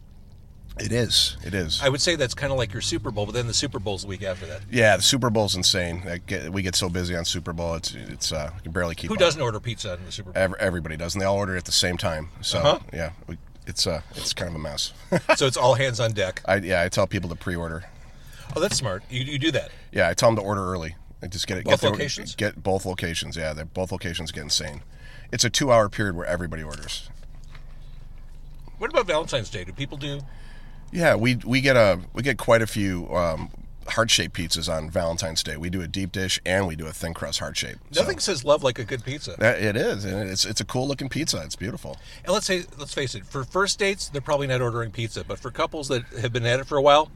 It 0.79 0.91
is. 0.91 1.37
It 1.45 1.53
is. 1.53 1.81
I 1.81 1.89
would 1.89 2.01
say 2.01 2.15
that's 2.15 2.33
kind 2.35 2.51
of 2.51 2.57
like 2.57 2.71
your 2.73 2.81
Super 2.81 3.09
Bowl, 3.11 3.25
but 3.25 3.31
then 3.33 3.47
the 3.47 3.53
Super 3.53 3.79
Bowl's 3.79 4.01
the 4.03 4.07
week 4.07 4.21
after 4.23 4.45
that. 4.47 4.61
yeah, 4.71 4.95
the 4.97 5.01
Super 5.03 5.29
Bowl's 5.29 5.55
insane. 5.55 6.03
I 6.07 6.17
get, 6.17 6.51
we 6.51 6.61
get 6.61 6.75
so 6.75 6.89
busy 6.89 7.15
on 7.15 7.25
Super 7.25 7.53
Bowl, 7.53 7.75
it's 7.75 7.93
it's 7.95 8.31
uh, 8.31 8.51
we 8.55 8.61
can 8.61 8.71
barely 8.71 8.93
keep. 8.93 9.07
Who 9.09 9.15
up. 9.15 9.19
doesn't 9.19 9.41
order 9.41 9.59
pizza 9.59 9.93
in 9.95 10.05
the 10.05 10.11
Super 10.11 10.31
Bowl? 10.31 10.41
Ev- 10.43 10.53
everybody 10.59 10.95
does, 10.97 11.15
and 11.15 11.21
they 11.21 11.25
all 11.25 11.37
order 11.37 11.55
it 11.55 11.59
at 11.59 11.65
the 11.65 11.71
same 11.71 11.97
time. 11.97 12.29
So 12.41 12.59
Uh-huh. 12.59 12.79
yeah, 12.93 13.11
we, 13.27 13.37
it's 13.65 13.87
uh, 13.87 14.01
it's 14.15 14.33
kind 14.33 14.49
of 14.49 14.55
a 14.55 14.59
mess. 14.59 14.93
so 15.35 15.47
it's 15.47 15.57
all 15.57 15.73
hands 15.73 15.99
on 15.99 16.11
deck. 16.11 16.41
I 16.45 16.57
yeah, 16.57 16.83
I 16.83 16.89
tell 16.89 17.07
people 17.07 17.29
to 17.29 17.35
pre-order. 17.35 17.85
Oh, 18.55 18.59
that's 18.59 18.77
smart. 18.77 19.03
You, 19.09 19.23
you 19.23 19.39
do 19.39 19.51
that. 19.51 19.71
Yeah, 19.91 20.09
I 20.09 20.13
tell 20.13 20.29
them 20.29 20.35
to 20.37 20.41
order 20.43 20.63
early. 20.63 20.95
I 21.23 21.27
just 21.27 21.47
get 21.47 21.57
it. 21.57 21.63
Both 21.65 21.71
get 21.73 21.81
their- 21.81 21.89
locations? 21.91 22.35
Get 22.35 22.61
both 22.61 22.85
locations. 22.85 23.35
Yeah, 23.35 23.53
they're 23.53 23.65
both 23.65 23.91
locations 23.91 24.31
get 24.31 24.43
insane. 24.43 24.81
It's 25.31 25.43
a 25.43 25.49
two-hour 25.49 25.89
period 25.89 26.15
where 26.15 26.25
everybody 26.27 26.61
orders. 26.61 27.09
What 28.77 28.89
about 28.89 29.07
Valentine's 29.07 29.49
Day? 29.49 29.63
Do 29.63 29.73
people 29.73 29.97
do? 29.97 30.21
Yeah, 30.91 31.15
we 31.15 31.35
we 31.35 31.61
get 31.61 31.75
a 31.75 31.99
we 32.13 32.23
get 32.23 32.37
quite 32.37 32.61
a 32.61 32.67
few 32.67 33.13
um, 33.13 33.49
heart 33.89 34.09
shaped 34.09 34.35
pizzas 34.35 34.71
on 34.71 34.89
Valentine's 34.89 35.43
Day. 35.43 35.57
We 35.57 35.69
do 35.69 35.81
a 35.81 35.87
deep 35.87 36.11
dish 36.11 36.39
and 36.45 36.67
we 36.67 36.75
do 36.75 36.87
a 36.87 36.93
thin 36.93 37.13
crust 37.13 37.39
heart 37.39 37.57
shape. 37.57 37.77
Nothing 37.95 38.19
says 38.19 38.45
love 38.45 38.63
like 38.63 38.79
a 38.79 38.83
good 38.83 39.03
pizza. 39.03 39.35
That, 39.39 39.61
it 39.61 39.75
is, 39.75 40.05
and 40.05 40.29
it's 40.29 40.45
it's 40.45 40.61
a 40.61 40.65
cool 40.65 40.87
looking 40.87 41.09
pizza. 41.09 41.41
It's 41.43 41.55
beautiful. 41.55 41.97
And 42.23 42.33
let's 42.33 42.45
say, 42.45 42.65
let's 42.77 42.93
face 42.93 43.15
it, 43.15 43.25
for 43.25 43.43
first 43.43 43.79
dates, 43.79 44.09
they're 44.09 44.21
probably 44.21 44.47
not 44.47 44.61
ordering 44.61 44.91
pizza, 44.91 45.23
but 45.23 45.39
for 45.39 45.51
couples 45.51 45.87
that 45.89 46.05
have 46.21 46.31
been 46.31 46.45
at 46.45 46.59
it 46.59 46.67
for 46.67 46.77
a 46.77 46.81
while, 46.81 47.09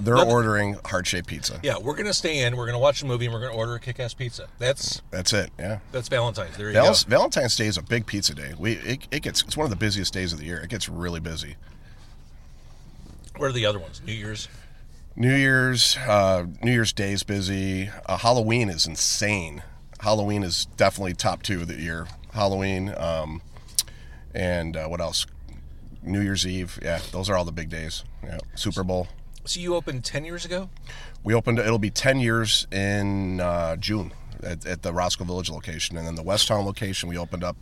They're 0.00 0.14
Nothing- 0.16 0.30
ordering 0.32 0.74
heart 0.84 1.06
shaped 1.06 1.28
pizza. 1.28 1.60
yeah, 1.62 1.78
we're 1.78 1.94
gonna 1.94 2.12
stay 2.12 2.40
in, 2.40 2.56
we're 2.56 2.66
gonna 2.66 2.78
watch 2.80 3.02
a 3.02 3.06
movie, 3.06 3.26
and 3.26 3.34
we're 3.34 3.40
gonna 3.40 3.54
order 3.54 3.74
a 3.76 3.80
kick-ass 3.80 4.12
pizza. 4.14 4.48
That's 4.58 5.00
That's 5.10 5.32
it. 5.32 5.50
Yeah. 5.58 5.78
that's 5.92 6.08
Valentine's. 6.08 6.56
There 6.56 6.66
you 6.68 6.72
Val- 6.72 6.92
go. 6.92 6.98
Valentine's 7.06 7.54
Day 7.56 7.66
is 7.66 7.76
a 7.78 7.82
big 7.82 8.04
pizza 8.06 8.34
day. 8.34 8.54
We 8.58 8.72
it, 8.72 9.06
it 9.12 9.22
gets 9.22 9.42
it's 9.42 9.56
one 9.56 9.64
of 9.64 9.70
the 9.70 9.76
busiest 9.76 10.12
days 10.12 10.32
of 10.32 10.38
the 10.40 10.46
year. 10.46 10.58
It 10.60 10.68
gets 10.70 10.88
really 10.88 11.20
busy. 11.20 11.56
What 13.36 13.46
are 13.46 13.52
the 13.52 13.66
other 13.66 13.78
ones? 13.78 14.00
New 14.04 14.12
Year's. 14.12 14.48
New 15.16 15.34
Year's, 15.34 15.96
uh, 15.96 16.44
New 16.60 16.72
Year's 16.72 16.92
Day 16.92 17.12
is 17.12 17.22
busy. 17.22 17.88
Uh, 18.06 18.16
Halloween 18.16 18.68
is 18.68 18.84
insane. 18.86 19.62
Halloween 20.00 20.42
is 20.42 20.66
definitely 20.76 21.14
top 21.14 21.42
two 21.44 21.60
of 21.62 21.68
the 21.68 21.80
year. 21.80 22.08
Halloween, 22.32 22.92
um, 22.96 23.40
and 24.34 24.76
uh, 24.76 24.86
what 24.88 25.00
else? 25.00 25.24
New 26.02 26.20
Year's 26.20 26.44
Eve. 26.44 26.78
Yeah, 26.82 27.00
those 27.12 27.30
are 27.30 27.36
all 27.36 27.44
the 27.44 27.52
big 27.52 27.70
days. 27.70 28.02
Yeah, 28.24 28.38
Super 28.56 28.82
Bowl. 28.82 29.06
So 29.44 29.60
you 29.60 29.74
opened 29.74 30.04
ten 30.04 30.24
years 30.24 30.44
ago. 30.44 30.70
We 31.22 31.34
opened. 31.34 31.58
It'll 31.58 31.78
be 31.78 31.90
ten 31.90 32.18
years 32.20 32.66
in 32.72 33.40
uh, 33.40 33.76
June 33.76 34.12
at, 34.42 34.64
at 34.66 34.82
the 34.82 34.92
Roscoe 34.92 35.24
Village 35.24 35.50
location, 35.50 35.96
and 35.96 36.06
then 36.06 36.14
the 36.14 36.22
West 36.22 36.48
Town 36.48 36.64
location 36.64 37.08
we 37.08 37.18
opened 37.18 37.44
up 37.44 37.56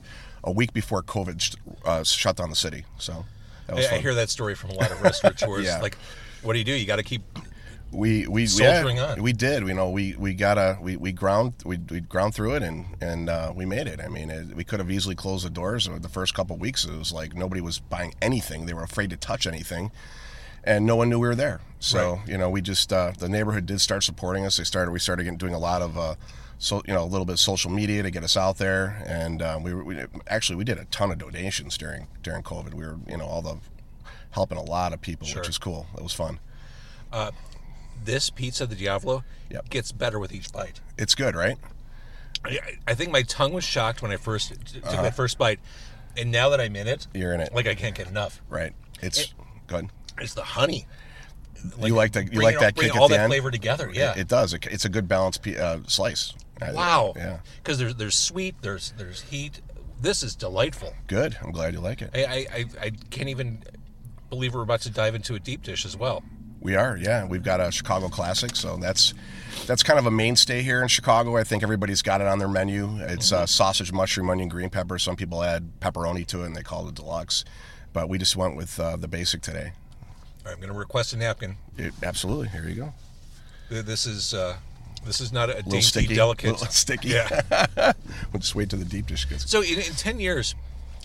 a 0.44 0.52
week 0.52 0.72
before 0.72 1.02
COVID 1.02 1.40
sh- 1.40 1.54
uh, 1.84 2.02
shut 2.04 2.36
down 2.36 2.50
the 2.50 2.56
city. 2.56 2.84
So 2.98 3.24
that 3.66 3.76
was 3.76 3.86
I, 3.86 3.96
I 3.96 3.98
hear 3.98 4.14
that 4.14 4.30
story 4.30 4.54
from 4.54 4.70
a 4.70 4.74
lot 4.74 4.90
of 4.90 5.02
restaurateurs. 5.02 5.64
Yeah. 5.66 5.80
Like, 5.80 5.96
what 6.42 6.52
do 6.54 6.58
you 6.58 6.64
do? 6.64 6.72
You 6.72 6.86
got 6.86 6.96
to 6.96 7.02
keep. 7.02 7.22
we 7.92 8.26
we 8.26 8.44
yeah, 8.44 8.82
on. 8.84 9.22
we 9.22 9.32
did 9.32 9.66
you 9.68 9.74
know 9.74 9.90
we 9.90 10.14
we 10.16 10.32
gotta 10.34 10.78
we 10.80 10.96
we 10.96 11.12
ground 11.12 11.52
we 11.64 11.76
we 11.90 12.00
ground 12.00 12.34
through 12.34 12.54
it 12.54 12.62
and 12.62 12.86
and 13.02 13.28
uh, 13.28 13.52
we 13.54 13.66
made 13.66 13.86
it 13.86 14.00
i 14.00 14.08
mean 14.08 14.30
it, 14.30 14.56
we 14.56 14.64
could 14.64 14.78
have 14.78 14.90
easily 14.90 15.14
closed 15.14 15.44
the 15.44 15.50
doors 15.50 15.90
the 16.00 16.08
first 16.08 16.32
couple 16.32 16.56
weeks 16.56 16.86
it 16.86 16.96
was 16.98 17.12
like 17.12 17.34
nobody 17.34 17.60
was 17.60 17.80
buying 17.80 18.14
anything 18.22 18.64
they 18.64 18.72
were 18.72 18.82
afraid 18.82 19.10
to 19.10 19.16
touch 19.18 19.46
anything 19.46 19.90
and 20.64 20.86
no 20.86 20.96
one 20.96 21.08
knew 21.08 21.18
we 21.18 21.28
were 21.28 21.34
there 21.34 21.60
so 21.80 22.14
Right. 22.14 22.28
you 22.28 22.38
know 22.38 22.48
we 22.50 22.60
just 22.62 22.92
uh, 22.92 23.12
the 23.18 23.28
neighborhood 23.28 23.66
did 23.66 23.80
start 23.80 24.04
supporting 24.04 24.44
us 24.46 24.56
they 24.56 24.64
started 24.64 24.92
we 24.92 24.98
started 24.98 25.24
getting, 25.24 25.38
doing 25.38 25.54
a 25.54 25.58
lot 25.58 25.82
of 25.82 25.98
uh, 25.98 26.14
so 26.58 26.82
you 26.86 26.94
know 26.94 27.02
a 27.02 27.10
little 27.10 27.24
bit 27.26 27.32
of 27.34 27.40
social 27.40 27.70
media 27.70 28.02
to 28.02 28.10
get 28.10 28.22
us 28.22 28.36
out 28.36 28.58
there 28.58 29.02
and 29.06 29.42
uh, 29.42 29.58
we, 29.60 29.74
were, 29.74 29.82
we 29.84 29.98
actually 30.28 30.56
we 30.56 30.64
did 30.64 30.78
a 30.78 30.84
ton 30.86 31.10
of 31.10 31.18
donations 31.18 31.76
during 31.76 32.06
during 32.22 32.42
covid 32.42 32.74
we 32.74 32.84
were 32.84 32.96
you 33.08 33.16
know 33.16 33.26
all 33.26 33.42
the 33.42 33.56
helping 34.30 34.56
a 34.58 34.62
lot 34.62 34.92
of 34.92 35.00
people 35.00 35.26
Sure. 35.26 35.40
which 35.42 35.48
is 35.48 35.58
cool 35.58 35.86
it 35.96 36.02
was 36.02 36.12
fun 36.14 36.38
This 38.04 38.30
pizza, 38.30 38.66
the 38.66 38.74
Diavolo, 38.74 39.22
Yep. 39.50 39.68
gets 39.70 39.92
better 39.92 40.18
with 40.18 40.32
each 40.32 40.52
bite. 40.52 40.80
it's 40.98 41.14
good 41.14 41.34
right 41.36 41.56
I, 42.44 42.58
I 42.88 42.94
think 42.94 43.12
my 43.12 43.22
tongue 43.22 43.52
was 43.52 43.62
shocked 43.64 44.02
when 44.02 44.10
I 44.10 44.16
first 44.16 44.48
took 44.72 44.82
that 44.82 45.14
first 45.14 45.38
bite, 45.38 45.60
and 46.16 46.32
now 46.32 46.48
that 46.48 46.60
I'm 46.60 46.74
in 46.74 46.88
it, 46.88 47.06
Uh-huh. 47.06 47.18
You're 47.20 47.34
in 47.34 47.40
it. 47.40 47.54
Like 47.54 47.68
I 47.68 47.76
can't 47.76 47.94
get 47.94 48.08
enough. 48.08 48.42
Right. 48.48 48.72
It's 49.00 49.32
good. 49.68 49.90
It's 50.18 50.34
the 50.34 50.42
honey. 50.42 50.86
you 51.80 51.94
like 51.94 52.12
the 52.12 52.24
you 52.24 52.40
like 52.40 52.56
all- 52.56 52.60
that 52.62 52.76
kick 52.76 52.94
all 52.96 53.04
at 53.04 53.08
the 53.10 53.14
that 53.16 53.20
end. 53.24 53.30
flavor 53.30 53.50
together. 53.50 53.90
Yeah. 53.92 54.12
It, 54.12 54.18
it 54.20 54.28
does. 54.28 54.54
It, 54.54 54.66
it's 54.70 54.84
a 54.84 54.88
good 54.88 55.08
balanced 55.08 55.46
uh, 55.46 55.78
slice. 55.86 56.34
Wow. 56.72 57.12
Yeah. 57.16 57.38
Because 57.56 57.78
there's 57.78 57.94
there's 57.96 58.14
sweet, 58.14 58.54
there's 58.62 58.92
there's 58.96 59.22
heat. 59.22 59.60
This 60.00 60.22
is 60.22 60.34
delightful. 60.34 60.92
Good. 61.06 61.36
I'm 61.42 61.52
glad 61.52 61.74
you 61.74 61.80
like 61.80 62.02
it. 62.02 62.10
I 62.14 62.24
I, 62.24 62.46
I, 62.54 62.64
I 62.86 62.90
can't 63.10 63.28
even 63.28 63.62
believe 64.30 64.54
we're 64.54 64.62
about 64.62 64.80
to 64.82 64.90
dive 64.90 65.14
into 65.14 65.34
a 65.34 65.38
deep 65.40 65.62
dish 65.62 65.84
as 65.84 65.96
well. 65.96 66.22
We 66.60 66.76
are. 66.76 66.96
Yeah. 66.96 67.24
We've 67.26 67.42
got 67.42 67.60
a 67.60 67.72
Chicago 67.72 68.08
classic, 68.08 68.54
so 68.54 68.76
that's 68.76 69.14
that's 69.66 69.82
kind 69.82 69.98
of 69.98 70.06
a 70.06 70.10
mainstay 70.12 70.62
here 70.62 70.80
in 70.82 70.88
Chicago. 70.88 71.36
I 71.36 71.42
think 71.44 71.62
everybody's 71.64 72.02
got 72.02 72.20
it 72.20 72.26
on 72.28 72.38
their 72.38 72.48
menu. 72.48 72.96
It's 73.00 73.32
uh, 73.32 73.46
sausage, 73.46 73.92
mushroom, 73.92 74.30
onion, 74.30 74.48
green 74.48 74.70
pepper. 74.70 74.98
Some 74.98 75.16
people 75.16 75.42
add 75.42 75.80
pepperoni 75.80 76.24
to 76.28 76.42
it, 76.42 76.46
and 76.46 76.56
they 76.56 76.62
call 76.62 76.88
it 76.88 76.94
deluxe. 76.94 77.44
But 77.92 78.08
we 78.08 78.18
just 78.18 78.36
went 78.36 78.56
with 78.56 78.78
uh, 78.78 78.96
the 78.96 79.08
basic 79.08 79.42
today. 79.42 79.72
I'm 80.46 80.56
going 80.56 80.68
to 80.72 80.78
request 80.78 81.12
a 81.12 81.16
napkin. 81.16 81.56
It, 81.78 81.92
absolutely. 82.02 82.48
Here 82.48 82.68
you 82.68 82.74
go. 82.74 82.94
This 83.70 84.06
is 84.06 84.34
uh, 84.34 84.56
this 85.04 85.20
is 85.20 85.32
not 85.32 85.48
a 85.48 85.58
A 85.58 85.62
dainty, 85.62 85.80
sticky. 85.80 86.14
delicate. 86.14 86.58
sticky. 86.72 87.08
Yeah. 87.08 87.40
we'll 88.32 88.40
just 88.40 88.54
wait 88.54 88.68
till 88.70 88.78
the 88.78 88.84
deep 88.84 89.06
dish 89.06 89.28
gets. 89.28 89.50
So 89.50 89.62
in, 89.62 89.78
in 89.78 89.92
ten 89.94 90.20
years, 90.20 90.54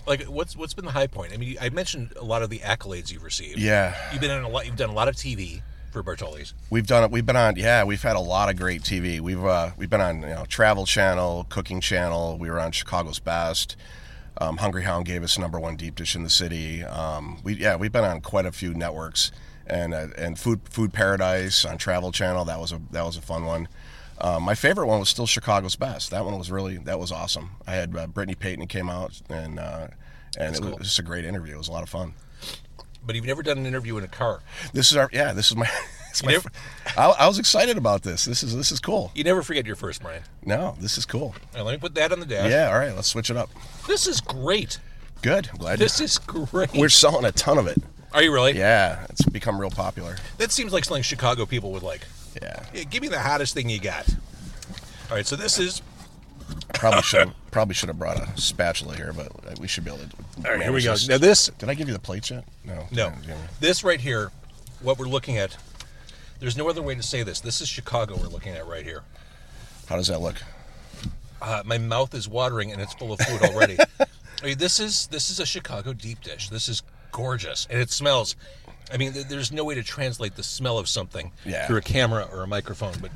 like 0.06 0.24
what's 0.24 0.54
what's 0.56 0.74
been 0.74 0.84
the 0.84 0.90
high 0.92 1.06
point? 1.06 1.32
I 1.32 1.36
mean, 1.38 1.56
I 1.60 1.70
mentioned 1.70 2.12
a 2.20 2.24
lot 2.24 2.42
of 2.42 2.50
the 2.50 2.58
accolades 2.58 3.10
you've 3.12 3.24
received. 3.24 3.58
Yeah. 3.58 3.94
You've 4.12 4.20
been 4.20 4.30
in 4.30 4.42
a 4.42 4.48
lot. 4.48 4.66
You've 4.66 4.76
done 4.76 4.90
a 4.90 4.94
lot 4.94 5.08
of 5.08 5.14
TV 5.16 5.62
for 5.92 6.02
Bartoli's. 6.02 6.52
We've 6.68 6.86
done 6.86 7.04
it. 7.04 7.10
We've 7.10 7.24
been 7.24 7.36
on. 7.36 7.56
Yeah, 7.56 7.84
we've 7.84 8.02
had 8.02 8.16
a 8.16 8.20
lot 8.20 8.50
of 8.50 8.56
great 8.56 8.82
TV. 8.82 9.20
We've 9.20 9.42
uh, 9.42 9.70
we've 9.78 9.88
been 9.90 10.02
on 10.02 10.20
you 10.20 10.28
know 10.28 10.44
Travel 10.46 10.84
Channel, 10.84 11.46
Cooking 11.48 11.80
Channel. 11.80 12.36
We 12.38 12.50
were 12.50 12.60
on 12.60 12.72
Chicago's 12.72 13.18
Best. 13.18 13.76
Um, 14.40 14.58
Hungry 14.58 14.84
Hound 14.84 15.04
gave 15.04 15.22
us 15.22 15.38
number 15.38 15.58
one 15.58 15.76
deep 15.76 15.96
dish 15.96 16.14
in 16.14 16.22
the 16.22 16.30
city. 16.30 16.84
Um, 16.84 17.40
we 17.42 17.54
yeah 17.54 17.76
we've 17.76 17.92
been 17.92 18.04
on 18.04 18.20
quite 18.20 18.46
a 18.46 18.52
few 18.52 18.74
networks 18.74 19.32
and 19.66 19.92
uh, 19.92 20.08
and 20.16 20.38
Food 20.38 20.60
Food 20.70 20.92
Paradise 20.92 21.64
on 21.64 21.78
Travel 21.78 22.12
Channel. 22.12 22.44
That 22.44 22.60
was 22.60 22.72
a 22.72 22.80
that 22.92 23.04
was 23.04 23.16
a 23.16 23.22
fun 23.22 23.44
one. 23.44 23.68
Um, 24.20 24.42
my 24.42 24.54
favorite 24.54 24.86
one 24.86 24.98
was 24.98 25.08
still 25.08 25.26
Chicago's 25.26 25.76
Best. 25.76 26.10
That 26.10 26.24
one 26.24 26.38
was 26.38 26.50
really 26.50 26.78
that 26.78 26.98
was 26.98 27.12
awesome. 27.12 27.50
I 27.66 27.72
had 27.74 27.96
uh, 27.96 28.06
Brittany 28.06 28.34
Payton 28.34 28.66
came 28.66 28.88
out 28.88 29.20
and 29.28 29.58
uh, 29.58 29.88
and 30.38 30.54
it 30.54 30.60
was 30.60 30.70
cool. 30.70 30.78
just 30.78 30.98
a 30.98 31.02
great 31.02 31.24
interview. 31.24 31.54
It 31.54 31.58
was 31.58 31.68
a 31.68 31.72
lot 31.72 31.82
of 31.82 31.88
fun. 31.88 32.14
But 33.04 33.16
you've 33.16 33.24
never 33.24 33.42
done 33.42 33.58
an 33.58 33.66
interview 33.66 33.96
in 33.96 34.04
a 34.04 34.08
car. 34.08 34.40
This 34.72 34.90
is 34.90 34.96
our 34.96 35.08
yeah. 35.12 35.32
This 35.32 35.50
is 35.50 35.56
my. 35.56 35.68
Never- 36.24 36.50
I, 36.96 37.06
I 37.06 37.28
was 37.28 37.38
excited 37.38 37.76
about 37.76 38.02
this. 38.02 38.24
This 38.24 38.42
is 38.42 38.56
this 38.56 38.72
is 38.72 38.80
cool. 38.80 39.10
You 39.14 39.24
never 39.24 39.42
forget 39.42 39.66
your 39.66 39.76
first, 39.76 40.02
Brian. 40.02 40.22
No, 40.44 40.74
this 40.80 40.98
is 40.98 41.04
cool. 41.04 41.34
Right, 41.54 41.62
let 41.62 41.72
me 41.72 41.78
put 41.78 41.94
that 41.94 42.12
on 42.12 42.20
the 42.20 42.26
dash. 42.26 42.50
Yeah, 42.50 42.70
all 42.72 42.78
right, 42.78 42.94
let's 42.94 43.08
switch 43.08 43.30
it 43.30 43.36
up. 43.36 43.50
This 43.86 44.06
is 44.06 44.20
great. 44.20 44.78
Good. 45.22 45.48
I'm 45.52 45.58
glad 45.58 45.78
This 45.78 46.00
is 46.00 46.18
great. 46.18 46.72
we're 46.74 46.88
selling 46.88 47.24
a 47.24 47.32
ton 47.32 47.58
of 47.58 47.66
it. 47.66 47.78
Are 48.12 48.22
you 48.22 48.32
really? 48.32 48.52
Yeah, 48.56 49.04
it's 49.10 49.22
become 49.24 49.60
real 49.60 49.70
popular. 49.70 50.16
That 50.38 50.50
seems 50.52 50.72
like 50.72 50.84
something 50.84 51.02
Chicago 51.02 51.44
people 51.46 51.72
would 51.72 51.82
like. 51.82 52.02
Yeah. 52.40 52.64
Yeah, 52.72 52.84
give 52.84 53.02
me 53.02 53.08
the 53.08 53.18
hottest 53.18 53.54
thing 53.54 53.68
you 53.68 53.80
got. 53.80 54.08
All 55.10 55.16
right, 55.16 55.26
so 55.26 55.36
this 55.36 55.58
is. 55.58 55.82
Probably 56.74 57.02
should 57.02 57.32
probably 57.50 57.74
should 57.74 57.88
have 57.88 57.98
brought 57.98 58.18
a 58.18 58.40
spatula 58.40 58.94
here, 58.96 59.12
but 59.14 59.58
we 59.58 59.68
should 59.68 59.84
be 59.84 59.90
able 59.90 60.00
to. 60.04 60.16
All 60.48 60.52
right, 60.54 60.62
here 60.62 60.72
we 60.72 60.82
go. 60.82 60.92
this. 60.92 61.08
Now 61.08 61.18
this 61.18 61.48
Did 61.58 61.68
I 61.68 61.74
give 61.74 61.88
you 61.88 61.94
the 61.94 62.00
plates 62.00 62.30
yet? 62.30 62.44
No. 62.64 62.86
No. 62.90 63.12
This 63.60 63.84
right 63.84 64.00
here, 64.00 64.30
what 64.80 64.98
we're 64.98 65.06
looking 65.08 65.36
at, 65.36 65.56
there's 66.40 66.56
no 66.56 66.68
other 66.68 66.82
way 66.82 66.94
to 66.94 67.02
say 67.02 67.22
this. 67.22 67.40
This 67.40 67.60
is 67.60 67.68
Chicago 67.68 68.16
we're 68.16 68.28
looking 68.28 68.54
at 68.54 68.66
right 68.66 68.84
here. 68.84 69.02
How 69.88 69.96
does 69.96 70.08
that 70.08 70.20
look? 70.20 70.36
Uh, 71.40 71.62
my 71.64 71.78
mouth 71.78 72.14
is 72.14 72.28
watering 72.28 72.72
and 72.72 72.80
it's 72.80 72.94
full 72.94 73.12
of 73.12 73.20
food 73.20 73.42
already. 73.42 73.76
I 74.42 74.46
mean, 74.46 74.58
this 74.58 74.80
is 74.80 75.06
this 75.08 75.30
is 75.30 75.40
a 75.40 75.46
Chicago 75.46 75.92
deep 75.92 76.20
dish. 76.20 76.48
This 76.48 76.68
is 76.68 76.82
gorgeous 77.12 77.66
and 77.70 77.80
it 77.80 77.90
smells. 77.90 78.36
I 78.92 78.96
mean, 78.96 79.12
th- 79.12 79.26
there's 79.26 79.52
no 79.52 79.64
way 79.64 79.74
to 79.74 79.82
translate 79.82 80.34
the 80.36 80.42
smell 80.42 80.78
of 80.78 80.88
something 80.88 81.32
Yeah. 81.44 81.66
through 81.66 81.78
a 81.78 81.82
camera 81.82 82.28
or 82.32 82.42
a 82.42 82.46
microphone, 82.46 82.94
but 83.00 83.10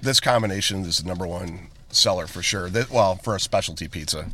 This 0.00 0.20
combination 0.20 0.82
is 0.84 0.98
the 0.98 1.08
number 1.08 1.26
one 1.26 1.68
seller 1.90 2.26
for 2.26 2.42
sure. 2.42 2.68
Well, 2.90 3.16
for 3.16 3.34
a 3.34 3.40
specialty 3.40 3.88
pizza, 3.88 4.26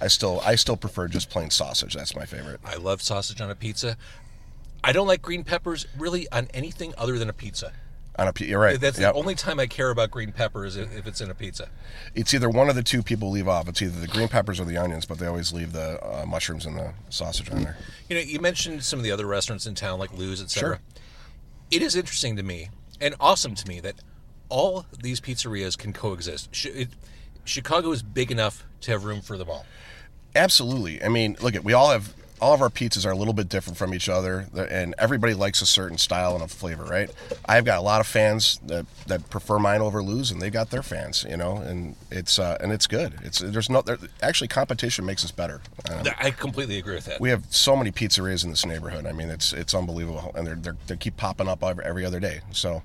I 0.00 0.08
still 0.08 0.40
I 0.44 0.54
still 0.56 0.76
prefer 0.76 1.06
just 1.08 1.30
plain 1.30 1.50
sausage. 1.50 1.94
That's 1.94 2.16
my 2.16 2.24
favorite. 2.26 2.60
I 2.64 2.76
love 2.76 3.00
sausage 3.02 3.40
on 3.40 3.50
a 3.50 3.54
pizza. 3.54 3.96
I 4.84 4.92
don't 4.92 5.06
like 5.06 5.22
green 5.22 5.44
peppers 5.44 5.86
really 5.96 6.30
on 6.32 6.48
anything 6.54 6.92
other 6.98 7.18
than 7.18 7.28
a 7.28 7.32
pizza. 7.32 7.72
On 8.18 8.28
a 8.28 8.32
pi- 8.32 8.44
you're 8.44 8.60
right. 8.60 8.78
That's 8.78 8.98
Yep. 8.98 9.14
the 9.14 9.18
only 9.18 9.34
time 9.34 9.58
I 9.58 9.66
care 9.66 9.88
about 9.90 10.10
green 10.10 10.32
peppers 10.32 10.76
if 10.76 10.94
if 10.94 11.06
it's 11.06 11.20
in 11.22 11.30
a 11.30 11.34
pizza. 11.34 11.68
It's 12.14 12.34
either 12.34 12.50
one 12.50 12.68
of 12.68 12.74
the 12.74 12.82
two 12.82 13.02
people 13.02 13.30
leave 13.30 13.48
off. 13.48 13.68
It's 13.68 13.80
either 13.80 13.98
the 13.98 14.06
green 14.06 14.28
peppers 14.28 14.60
or 14.60 14.64
the 14.66 14.76
onions, 14.76 15.06
but 15.06 15.18
they 15.18 15.26
always 15.26 15.52
leave 15.52 15.72
the 15.72 15.98
uh, 16.04 16.26
mushrooms 16.26 16.66
and 16.66 16.76
the 16.76 16.92
sausage 17.08 17.50
on 17.50 17.62
there. 17.62 17.76
You 18.10 18.16
know, 18.16 18.22
you 18.22 18.38
mentioned 18.38 18.84
some 18.84 18.98
of 18.98 19.02
the 19.04 19.10
other 19.12 19.26
restaurants 19.26 19.66
in 19.66 19.74
town, 19.74 19.98
like 19.98 20.12
Lou's, 20.12 20.42
etc. 20.42 20.76
Sure. 20.76 20.80
It 21.70 21.80
is 21.80 21.96
interesting 21.96 22.36
to 22.36 22.42
me 22.42 22.68
and 23.00 23.14
awesome 23.18 23.54
to 23.54 23.66
me 23.66 23.80
that 23.80 23.94
all 24.50 24.84
these 25.02 25.18
pizzerias 25.20 25.78
can 25.78 25.94
coexist. 25.94 26.54
Chicago 27.44 27.92
is 27.92 28.02
big 28.02 28.30
enough 28.30 28.64
to 28.82 28.90
have 28.90 29.04
room 29.04 29.22
for 29.22 29.38
them 29.38 29.48
all. 29.48 29.64
Absolutely. 30.36 31.02
I 31.02 31.08
mean, 31.08 31.36
look 31.40 31.54
at 31.54 31.64
we 31.64 31.72
all 31.72 31.90
have 31.90 32.12
all 32.42 32.52
of 32.52 32.60
our 32.60 32.70
pizzas 32.70 33.06
are 33.06 33.12
a 33.12 33.16
little 33.16 33.32
bit 33.32 33.48
different 33.48 33.78
from 33.78 33.94
each 33.94 34.08
other, 34.08 34.48
and 34.68 34.96
everybody 34.98 35.32
likes 35.32 35.62
a 35.62 35.66
certain 35.66 35.96
style 35.96 36.34
and 36.34 36.42
a 36.42 36.48
flavor, 36.48 36.82
right? 36.82 37.08
I've 37.46 37.64
got 37.64 37.78
a 37.78 37.82
lot 37.82 38.00
of 38.00 38.06
fans 38.08 38.58
that, 38.66 38.84
that 39.06 39.30
prefer 39.30 39.60
mine 39.60 39.80
over 39.80 40.02
Lou's, 40.02 40.32
and 40.32 40.42
they 40.42 40.50
got 40.50 40.70
their 40.70 40.82
fans, 40.82 41.24
you 41.28 41.36
know, 41.36 41.58
and 41.58 41.94
it's 42.10 42.40
uh, 42.40 42.58
and 42.60 42.72
it's 42.72 42.88
good. 42.88 43.14
It's 43.22 43.38
there's 43.38 43.70
no 43.70 43.80
there, 43.80 43.96
actually 44.22 44.48
competition 44.48 45.06
makes 45.06 45.24
us 45.24 45.30
better. 45.30 45.62
Um, 45.88 46.04
I 46.18 46.32
completely 46.32 46.78
agree 46.78 46.96
with 46.96 47.04
that. 47.04 47.20
we 47.20 47.30
have 47.30 47.44
so 47.48 47.76
many 47.76 47.92
pizzerias 47.92 48.42
in 48.42 48.50
this 48.50 48.66
neighborhood. 48.66 49.06
I 49.06 49.12
mean, 49.12 49.30
it's 49.30 49.52
it's 49.52 49.72
unbelievable, 49.72 50.32
and 50.34 50.44
they're, 50.44 50.56
they're 50.56 50.76
they 50.88 50.96
keep 50.96 51.16
popping 51.16 51.46
up 51.46 51.62
every, 51.62 51.84
every 51.84 52.04
other 52.04 52.18
day. 52.18 52.40
So, 52.50 52.82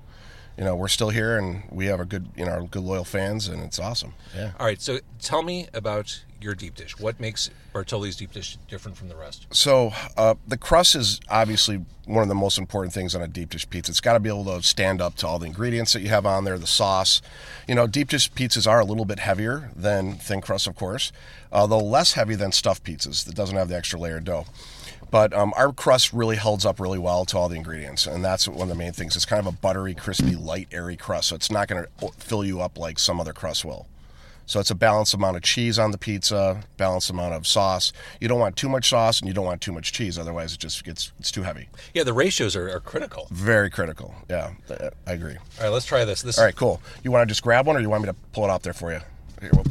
you 0.56 0.62
know, 0.62 0.76
we're 0.76 0.86
still 0.86 1.10
here 1.10 1.36
and 1.36 1.64
we 1.70 1.86
have 1.86 1.98
a 1.98 2.04
good, 2.04 2.28
you 2.36 2.44
know, 2.44 2.68
good 2.70 2.84
loyal 2.84 3.04
fans, 3.04 3.48
and 3.48 3.64
it's 3.64 3.80
awesome. 3.80 4.14
Yeah. 4.36 4.52
All 4.60 4.66
right, 4.66 4.80
so 4.80 5.00
tell 5.20 5.42
me 5.42 5.66
about 5.74 6.24
your 6.40 6.54
deep 6.54 6.74
dish. 6.74 6.98
What 6.98 7.18
makes 7.20 7.50
Bartoli's 7.72 8.16
deep 8.16 8.32
dish 8.32 8.56
different 8.68 8.96
from 8.96 9.08
the 9.08 9.16
rest? 9.16 9.46
So 9.50 9.92
uh, 10.16 10.34
the 10.46 10.56
crust 10.56 10.94
is 10.94 11.20
obviously 11.28 11.84
one 12.04 12.22
of 12.22 12.28
the 12.28 12.34
most 12.34 12.58
important 12.58 12.94
things 12.94 13.14
on 13.14 13.22
a 13.22 13.28
deep 13.28 13.50
dish 13.50 13.68
pizza. 13.68 13.92
It's 13.92 14.00
got 14.00 14.14
to 14.14 14.20
be 14.20 14.28
able 14.28 14.44
to 14.44 14.62
stand 14.62 15.02
up 15.02 15.16
to 15.16 15.26
all 15.26 15.38
the 15.38 15.46
ingredients 15.46 15.92
that 15.92 16.00
you 16.00 16.08
have 16.08 16.26
on 16.26 16.44
there, 16.44 16.58
the 16.58 16.66
sauce. 16.66 17.20
You 17.66 17.74
know, 17.74 17.86
deep 17.86 18.08
dish 18.08 18.32
pizzas 18.32 18.66
are 18.66 18.80
a 18.80 18.84
little 18.84 19.04
bit 19.04 19.18
heavier 19.18 19.70
than 19.76 20.14
thin 20.14 20.40
crust, 20.40 20.66
of 20.66 20.76
course, 20.76 21.12
although 21.52 21.78
less 21.78 22.14
heavy 22.14 22.34
than 22.34 22.52
stuffed 22.52 22.84
pizzas 22.84 23.24
that 23.24 23.34
doesn't 23.34 23.56
have 23.56 23.68
the 23.68 23.76
extra 23.76 23.98
layer 23.98 24.18
of 24.18 24.24
dough. 24.24 24.46
But 25.10 25.32
um, 25.32 25.54
our 25.56 25.72
crust 25.72 26.12
really 26.12 26.36
holds 26.36 26.66
up 26.66 26.80
really 26.80 26.98
well 26.98 27.24
to 27.26 27.38
all 27.38 27.48
the 27.48 27.56
ingredients, 27.56 28.06
and 28.06 28.22
that's 28.22 28.46
one 28.46 28.62
of 28.62 28.68
the 28.68 28.74
main 28.74 28.92
things. 28.92 29.16
It's 29.16 29.24
kind 29.24 29.40
of 29.40 29.46
a 29.46 29.56
buttery, 29.56 29.94
crispy, 29.94 30.36
light, 30.36 30.68
airy 30.70 30.96
crust, 30.96 31.28
so 31.28 31.36
it's 31.36 31.50
not 31.50 31.66
going 31.66 31.84
to 31.84 32.08
fill 32.18 32.44
you 32.44 32.60
up 32.60 32.76
like 32.78 32.98
some 32.98 33.18
other 33.18 33.32
crust 33.32 33.64
will. 33.64 33.86
So 34.48 34.60
it's 34.60 34.70
a 34.70 34.74
balanced 34.74 35.12
amount 35.12 35.36
of 35.36 35.42
cheese 35.42 35.78
on 35.78 35.90
the 35.90 35.98
pizza, 35.98 36.62
balanced 36.78 37.10
amount 37.10 37.34
of 37.34 37.46
sauce. 37.46 37.92
You 38.18 38.28
don't 38.28 38.40
want 38.40 38.56
too 38.56 38.70
much 38.70 38.88
sauce, 38.88 39.20
and 39.20 39.28
you 39.28 39.34
don't 39.34 39.44
want 39.44 39.60
too 39.60 39.72
much 39.72 39.92
cheese. 39.92 40.18
Otherwise, 40.18 40.54
it 40.54 40.58
just 40.58 40.82
gets 40.84 41.12
it's 41.18 41.30
too 41.30 41.42
heavy. 41.42 41.68
Yeah, 41.92 42.04
the 42.04 42.14
ratios 42.14 42.56
are, 42.56 42.70
are 42.70 42.80
critical. 42.80 43.28
Very 43.30 43.68
critical. 43.68 44.14
Yeah, 44.30 44.52
I 45.06 45.12
agree. 45.12 45.36
All 45.36 45.64
right, 45.64 45.68
let's 45.68 45.84
try 45.84 46.06
this. 46.06 46.22
This 46.22 46.38
All 46.38 46.46
right, 46.46 46.56
cool. 46.56 46.80
You 47.04 47.10
want 47.10 47.28
to 47.28 47.30
just 47.30 47.42
grab 47.42 47.66
one, 47.66 47.76
or 47.76 47.80
you 47.80 47.90
want 47.90 48.04
me 48.04 48.08
to 48.08 48.16
pull 48.32 48.44
it 48.44 48.50
out 48.50 48.62
there 48.62 48.72
for 48.72 48.90
you? 48.90 49.00
Here, 49.42 49.50
we'll, 49.52 49.64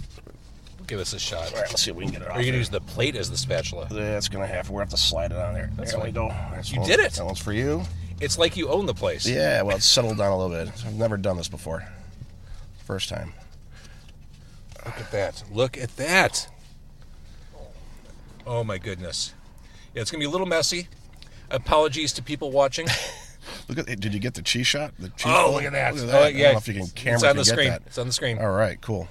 give 0.86 1.00
us 1.00 1.12
a 1.14 1.20
shot. 1.20 1.52
all 1.54 1.60
right, 1.60 1.70
let's 1.70 1.82
see 1.82 1.90
if 1.90 1.98
we 1.98 2.04
can 2.04 2.14
get 2.14 2.22
it 2.22 2.28
off. 2.28 2.38
Are 2.38 2.40
you 2.40 2.46
gonna 2.46 2.60
use 2.60 2.70
the 2.70 2.80
plate 2.80 3.16
as 3.16 3.32
the 3.32 3.38
spatula? 3.38 3.88
That's 3.90 4.30
gonna 4.30 4.46
have. 4.46 4.70
We're 4.70 4.76
gonna 4.82 4.92
have 4.92 4.92
to 4.92 4.98
slide 4.98 5.32
it 5.32 5.38
on 5.40 5.56
there. 5.56 5.72
That's 5.76 5.94
there 5.94 6.04
we 6.04 6.12
go. 6.12 6.28
That's 6.52 6.72
You 6.72 6.82
one- 6.82 6.88
did 6.88 7.00
it. 7.00 7.14
That 7.14 7.26
one's 7.26 7.40
for 7.40 7.52
you. 7.52 7.82
It's 8.22 8.38
like 8.38 8.56
you 8.56 8.70
own 8.70 8.86
the 8.86 8.94
place. 8.94 9.28
Yeah, 9.28 9.64
well, 9.64 9.78
it's 9.78 9.88
settled 9.88 10.20
down 10.20 10.32
a 10.32 10.38
little 10.38 10.56
bit. 10.66 10.72
I've 10.86 10.94
never 10.94 11.18
done 11.18 11.36
this 11.36 11.48
before. 11.48 11.84
First 12.86 13.10
time. 13.10 13.34
Look 14.88 15.00
at 15.00 15.12
that. 15.12 15.44
Look 15.52 15.78
at 15.78 15.96
that. 15.98 16.48
Oh 18.46 18.64
my 18.64 18.78
goodness. 18.78 19.34
Yeah, 19.94 20.02
it's 20.02 20.10
gonna 20.12 20.20
be 20.22 20.26
a 20.26 20.30
little 20.30 20.48
messy. 20.48 20.88
Apologies 21.52 22.14
to 22.14 22.24
people 22.24 22.52
watching. 22.52 22.88
Look 23.70 23.78
at. 23.80 24.00
Did 24.00 24.14
you 24.14 24.20
get 24.20 24.34
the 24.34 24.42
cheese 24.42 24.68
shot? 24.68 24.94
The 25.00 25.10
cheese 25.10 25.26
Oh, 25.36 25.52
look 25.54 25.64
at 25.64 25.72
that. 25.74 25.94
Look 25.96 26.04
at 26.04 26.10
Oh, 26.10 26.12
that. 26.12 26.24
I 26.24 26.28
yeah. 26.30 26.44
don't 26.46 26.54
know 26.54 26.58
if 26.60 26.68
you 26.68 26.74
can 26.76 26.88
camera 26.88 27.16
it's 27.16 27.24
on 27.24 27.36
the 27.38 27.46
screen. 27.46 27.70
that. 27.70 27.82
It's 27.86 27.98
on 27.98 28.08
the 28.08 28.14
screen. 28.14 28.40
All 28.40 28.50
right, 28.52 28.80
cool. 28.82 29.08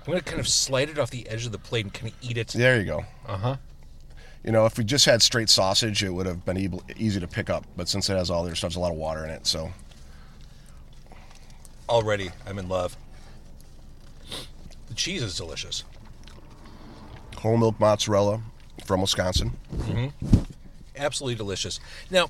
I'm 0.00 0.12
gonna 0.12 0.20
kind 0.20 0.40
of 0.40 0.48
slide 0.48 0.88
it 0.90 0.98
off 0.98 1.10
the 1.10 1.28
edge 1.28 1.46
of 1.46 1.52
the 1.52 1.58
plate 1.58 1.84
and 1.84 1.94
kind 1.94 2.12
of 2.12 2.14
eat 2.28 2.36
it. 2.38 2.48
There 2.48 2.78
you 2.78 2.86
go. 2.86 3.04
Uh 3.26 3.36
huh. 3.36 3.56
You 4.44 4.52
know, 4.52 4.64
if 4.66 4.78
we 4.78 4.84
just 4.84 5.04
had 5.04 5.22
straight 5.22 5.48
sausage, 5.50 6.02
it 6.02 6.10
would 6.10 6.26
have 6.26 6.44
been 6.46 6.56
able, 6.56 6.82
easy 6.96 7.20
to 7.20 7.28
pick 7.28 7.50
up. 7.50 7.64
But 7.76 7.88
since 7.88 8.08
it 8.08 8.16
has 8.16 8.30
all 8.30 8.42
their 8.42 8.54
stuff, 8.54 8.70
there's 8.70 8.76
a 8.76 8.80
lot 8.80 8.90
of 8.92 8.96
water 8.96 9.24
in 9.24 9.30
it. 9.30 9.46
So 9.46 9.70
Already, 11.88 12.30
I'm 12.46 12.58
in 12.58 12.68
love. 12.68 12.96
Cheese 15.00 15.22
is 15.22 15.34
delicious. 15.34 15.82
whole 17.38 17.56
milk 17.56 17.80
mozzarella 17.80 18.42
from 18.84 19.00
Wisconsin. 19.00 19.52
Absolutely 20.94 21.36
delicious. 21.36 21.80
Now, 22.10 22.28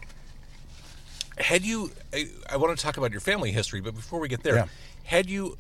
had 1.39 1.65
you? 1.65 1.91
I, 2.15 2.29
I 2.49 2.57
want 2.59 2.77
to 2.79 2.81
talk 2.81 2.97
about 2.97 3.11
your 3.11 3.21
family 3.21 3.51
history, 3.51 3.81
but 3.81 3.97
before 3.97 4.21
we 4.21 4.29
get 4.29 4.45
there, 4.45 4.55
Yeah. 4.55 4.67
had 5.03 5.29
you 5.29 5.59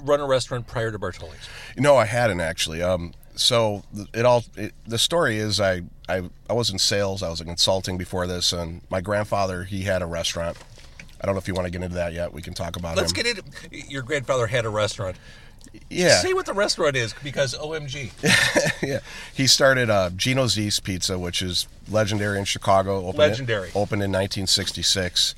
run 0.00 0.20
a 0.20 0.26
restaurant 0.26 0.66
prior 0.66 0.90
to 0.92 0.98
Bartoli's? 0.98 1.48
No, 1.78 1.96
I 1.96 2.04
hadn't 2.04 2.40
actually. 2.40 2.82
Um, 2.82 3.14
so 3.34 3.82
it 4.12 4.26
all 4.26 4.44
it, 4.54 4.74
the 4.86 4.98
story 4.98 5.38
is 5.38 5.60
I, 5.60 5.80
I 6.10 6.28
I 6.50 6.52
was 6.52 6.68
in 6.68 6.78
sales. 6.78 7.22
I 7.22 7.30
was 7.30 7.40
in 7.40 7.46
consulting 7.46 7.96
before 7.96 8.26
this, 8.26 8.52
and 8.52 8.82
my 8.90 9.00
grandfather 9.00 9.64
he 9.64 9.82
had 9.84 10.02
a 10.02 10.06
restaurant. 10.06 10.58
I 11.22 11.24
don't 11.24 11.34
know 11.34 11.38
if 11.38 11.48
you 11.48 11.54
want 11.54 11.64
to 11.66 11.70
get 11.70 11.82
into 11.82 11.94
that 11.94 12.12
yet. 12.12 12.34
We 12.34 12.42
can 12.42 12.52
talk 12.52 12.76
about 12.76 12.98
it 12.98 13.00
Let's 13.00 13.12
him. 13.12 13.22
get 13.22 13.38
into. 13.38 13.88
Your 13.90 14.02
grandfather 14.02 14.46
had 14.48 14.66
a 14.66 14.68
restaurant. 14.68 15.16
Yeah, 15.88 16.20
Say 16.20 16.34
what 16.34 16.46
the 16.46 16.52
restaurant 16.52 16.96
is, 16.96 17.14
because 17.22 17.56
OMG. 17.56 18.12
yeah. 18.82 19.00
He 19.32 19.46
started 19.46 19.90
uh, 19.90 20.10
Gino's 20.10 20.58
East 20.58 20.84
Pizza, 20.84 21.18
which 21.18 21.42
is 21.42 21.66
legendary 21.88 22.38
in 22.38 22.44
Chicago. 22.44 22.98
Opened 22.98 23.18
Legendary. 23.18 23.68
In, 23.68 23.72
opened 23.74 24.02
in 24.02 24.10
1966, 24.10 25.34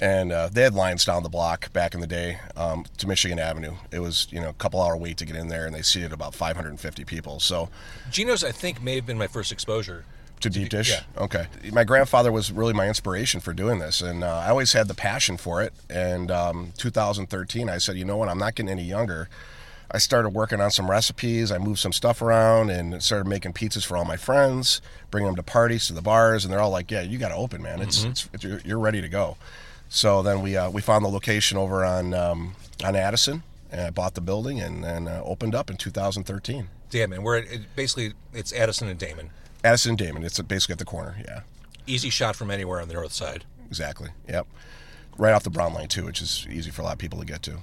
and 0.00 0.32
uh, 0.32 0.48
they 0.48 0.62
had 0.62 0.74
lines 0.74 1.04
down 1.04 1.22
the 1.22 1.28
block 1.28 1.72
back 1.72 1.94
in 1.94 2.00
the 2.00 2.06
day 2.06 2.38
um, 2.56 2.84
to 2.98 3.06
Michigan 3.06 3.38
Avenue. 3.38 3.74
It 3.90 4.00
was 4.00 4.28
you 4.30 4.40
know 4.40 4.48
a 4.50 4.54
couple 4.54 4.80
hour 4.80 4.96
wait 4.96 5.16
to 5.18 5.24
get 5.24 5.36
in 5.36 5.48
there, 5.48 5.66
and 5.66 5.74
they 5.74 5.82
seated 5.82 6.12
about 6.12 6.34
550 6.34 7.04
people. 7.04 7.40
So 7.40 7.68
Gino's, 8.10 8.44
I 8.44 8.52
think, 8.52 8.82
may 8.82 8.96
have 8.96 9.06
been 9.06 9.18
my 9.18 9.28
first 9.28 9.52
exposure. 9.52 10.04
to 10.40 10.50
deep 10.50 10.68
dish. 10.68 10.90
yeah. 10.90 11.02
Okay. 11.16 11.46
My 11.72 11.84
grandfather 11.84 12.32
was 12.32 12.50
really 12.50 12.72
my 12.72 12.88
inspiration 12.88 13.40
for 13.40 13.52
doing 13.52 13.78
this, 13.78 14.00
and 14.00 14.24
uh, 14.24 14.38
I 14.38 14.50
always 14.50 14.72
had 14.72 14.88
the 14.88 14.94
passion 14.94 15.36
for 15.36 15.62
it. 15.62 15.72
And 15.88 16.30
um, 16.30 16.72
2013, 16.78 17.68
I 17.68 17.78
said, 17.78 17.96
you 17.96 18.04
know 18.04 18.16
what? 18.16 18.28
I'm 18.28 18.38
not 18.38 18.54
getting 18.56 18.70
any 18.70 18.84
younger. 18.84 19.28
I 19.94 19.98
started 19.98 20.30
working 20.30 20.60
on 20.60 20.70
some 20.70 20.90
recipes. 20.90 21.52
I 21.52 21.58
moved 21.58 21.78
some 21.78 21.92
stuff 21.92 22.22
around 22.22 22.70
and 22.70 23.02
started 23.02 23.28
making 23.28 23.52
pizzas 23.52 23.84
for 23.84 23.96
all 23.96 24.06
my 24.06 24.16
friends, 24.16 24.80
bringing 25.10 25.26
them 25.26 25.36
to 25.36 25.42
parties, 25.42 25.86
to 25.88 25.92
the 25.92 26.00
bars, 26.00 26.44
and 26.44 26.52
they're 26.52 26.60
all 26.60 26.70
like, 26.70 26.90
"Yeah, 26.90 27.02
you 27.02 27.18
got 27.18 27.28
to 27.28 27.34
open, 27.34 27.62
man. 27.62 27.82
It's, 27.82 28.02
it's, 28.02 28.28
it's 28.32 28.42
you're, 28.42 28.60
you're 28.64 28.78
ready 28.78 29.02
to 29.02 29.08
go." 29.08 29.36
So 29.90 30.22
then 30.22 30.40
we 30.40 30.56
uh, 30.56 30.70
we 30.70 30.80
found 30.80 31.04
the 31.04 31.10
location 31.10 31.58
over 31.58 31.84
on 31.84 32.14
um, 32.14 32.54
on 32.82 32.96
Addison, 32.96 33.42
and 33.70 33.82
I 33.82 33.90
bought 33.90 34.14
the 34.14 34.22
building 34.22 34.60
and 34.60 34.82
and 34.84 35.08
uh, 35.08 35.22
opened 35.24 35.54
up 35.54 35.68
in 35.68 35.76
2013. 35.76 36.68
Damn, 36.88 37.10
man, 37.10 37.22
we're 37.22 37.38
at, 37.38 37.52
it, 37.52 37.60
basically 37.76 38.14
it's 38.32 38.52
Addison 38.54 38.88
and 38.88 38.98
Damon. 38.98 39.30
Addison 39.62 39.90
and 39.90 39.98
Damon. 39.98 40.24
It's 40.24 40.40
basically 40.40 40.72
at 40.72 40.78
the 40.78 40.86
corner. 40.86 41.16
Yeah. 41.20 41.40
Easy 41.86 42.08
shot 42.08 42.34
from 42.34 42.50
anywhere 42.50 42.80
on 42.80 42.88
the 42.88 42.94
north 42.94 43.12
side. 43.12 43.44
Exactly. 43.66 44.10
Yep. 44.28 44.46
Right 45.18 45.32
off 45.32 45.42
the 45.42 45.50
Brown 45.50 45.74
line 45.74 45.88
too, 45.88 46.04
which 46.06 46.22
is 46.22 46.46
easy 46.50 46.70
for 46.70 46.80
a 46.82 46.84
lot 46.84 46.92
of 46.92 46.98
people 46.98 47.18
to 47.18 47.26
get 47.26 47.42
to. 47.42 47.58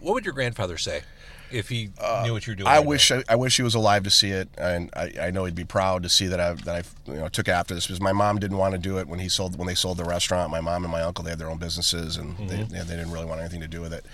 What 0.00 0.14
would 0.14 0.24
your 0.24 0.34
grandfather 0.34 0.76
say 0.78 1.02
if 1.50 1.68
he 1.68 1.90
knew 2.24 2.32
what 2.32 2.46
you 2.46 2.52
were 2.52 2.54
doing? 2.56 2.66
Uh, 2.66 2.70
I 2.70 2.76
right 2.78 2.86
wish? 2.86 3.10
I, 3.10 3.22
I 3.28 3.36
wish 3.36 3.56
he 3.56 3.62
was 3.62 3.74
alive 3.74 4.02
to 4.04 4.10
see 4.10 4.30
it, 4.30 4.48
and 4.58 4.90
I, 4.94 5.12
I 5.20 5.30
know 5.30 5.44
he'd 5.44 5.54
be 5.54 5.64
proud 5.64 6.02
to 6.02 6.08
see 6.08 6.26
that 6.26 6.40
I 6.40 6.52
that 6.54 6.84
I 7.08 7.10
you 7.10 7.18
know 7.18 7.28
took 7.28 7.48
after 7.48 7.74
this 7.74 7.86
because 7.86 8.00
my 8.00 8.12
mom 8.12 8.38
didn't 8.38 8.58
want 8.58 8.72
to 8.72 8.78
do 8.78 8.98
it 8.98 9.08
when 9.08 9.18
he 9.18 9.28
sold 9.28 9.56
when 9.58 9.66
they 9.66 9.74
sold 9.74 9.98
the 9.98 10.04
restaurant. 10.04 10.50
My 10.50 10.60
mom 10.60 10.84
and 10.84 10.92
my 10.92 11.02
uncle 11.02 11.24
they 11.24 11.30
had 11.30 11.38
their 11.38 11.50
own 11.50 11.58
businesses 11.58 12.16
and 12.16 12.36
they, 12.48 12.56
Mm-hmm. 12.58 12.74
yeah, 12.74 12.82
they 12.84 12.96
didn't 12.96 13.10
really 13.12 13.26
want 13.26 13.40
anything 13.40 13.60
to 13.60 13.68
do 13.68 13.80
with 13.80 13.92
it. 13.92 14.04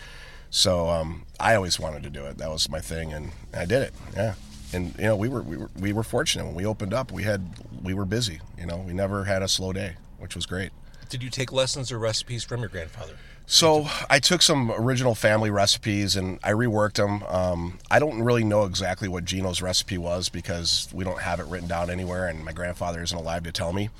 So 0.51 0.88
um, 0.88 1.25
I 1.40 1.57
always 1.57 1.81
wanted 1.81 2.05
to 2.05 2.11
do 2.11 2.25
it. 2.27 2.38
That 2.38 2.49
was 2.51 2.68
my 2.68 2.81
thing, 2.81 3.12
and 3.12 3.33
I 3.53 3.64
did 3.64 3.83
it. 3.83 3.94
Yeah. 4.14 4.35
And 4.73 4.94
you 4.99 5.05
know 5.05 5.16
we 5.16 5.29
were 5.29 5.42
we 5.42 5.57
were 5.57 5.70
we 5.79 5.92
were 5.92 6.03
fortunate 6.05 6.47
when 6.47 6.55
we 6.55 6.64
opened 6.66 6.94
up. 6.94 7.11
We 7.12 7.25
had 7.25 7.42
we 7.83 7.94
were 7.94 8.05
busy. 8.05 8.40
You 8.59 8.66
know 8.66 8.77
we 8.79 8.92
never 8.92 9.25
had 9.25 9.42
a 9.42 9.49
slow 9.49 9.73
day, 9.73 9.94
which 10.18 10.35
was 10.37 10.47
great. 10.47 10.70
Did 11.09 11.23
you 11.23 11.31
take 11.31 11.53
lessons 11.53 11.92
or 11.92 11.99
recipes 11.99 12.42
from 12.44 12.61
your 12.61 12.68
grandfather? 12.70 13.16
So 13.46 13.87
I 14.09 14.20
took 14.20 14.40
some 14.40 14.70
original 14.70 15.14
family 15.14 15.50
recipes 15.50 16.16
and 16.16 16.38
I 16.42 16.52
reworked 16.52 16.94
them. 16.94 17.22
Um, 17.24 17.78
I 17.90 17.98
don't 17.98 18.22
really 18.22 18.42
know 18.42 18.64
exactly 18.64 19.07
what 19.07 19.24
Gino's 19.26 19.61
recipe 19.61 19.98
was 19.98 20.28
because 20.30 20.88
we 20.94 21.04
don't 21.04 21.20
have 21.20 21.40
it 21.40 21.46
written 21.46 21.68
down 21.68 21.90
anywhere, 21.90 22.26
and 22.26 22.42
my 22.44 22.52
grandfather 22.52 23.02
isn't 23.02 23.16
alive 23.16 23.42
to 23.44 23.52
tell 23.52 23.72
me. 23.72 23.90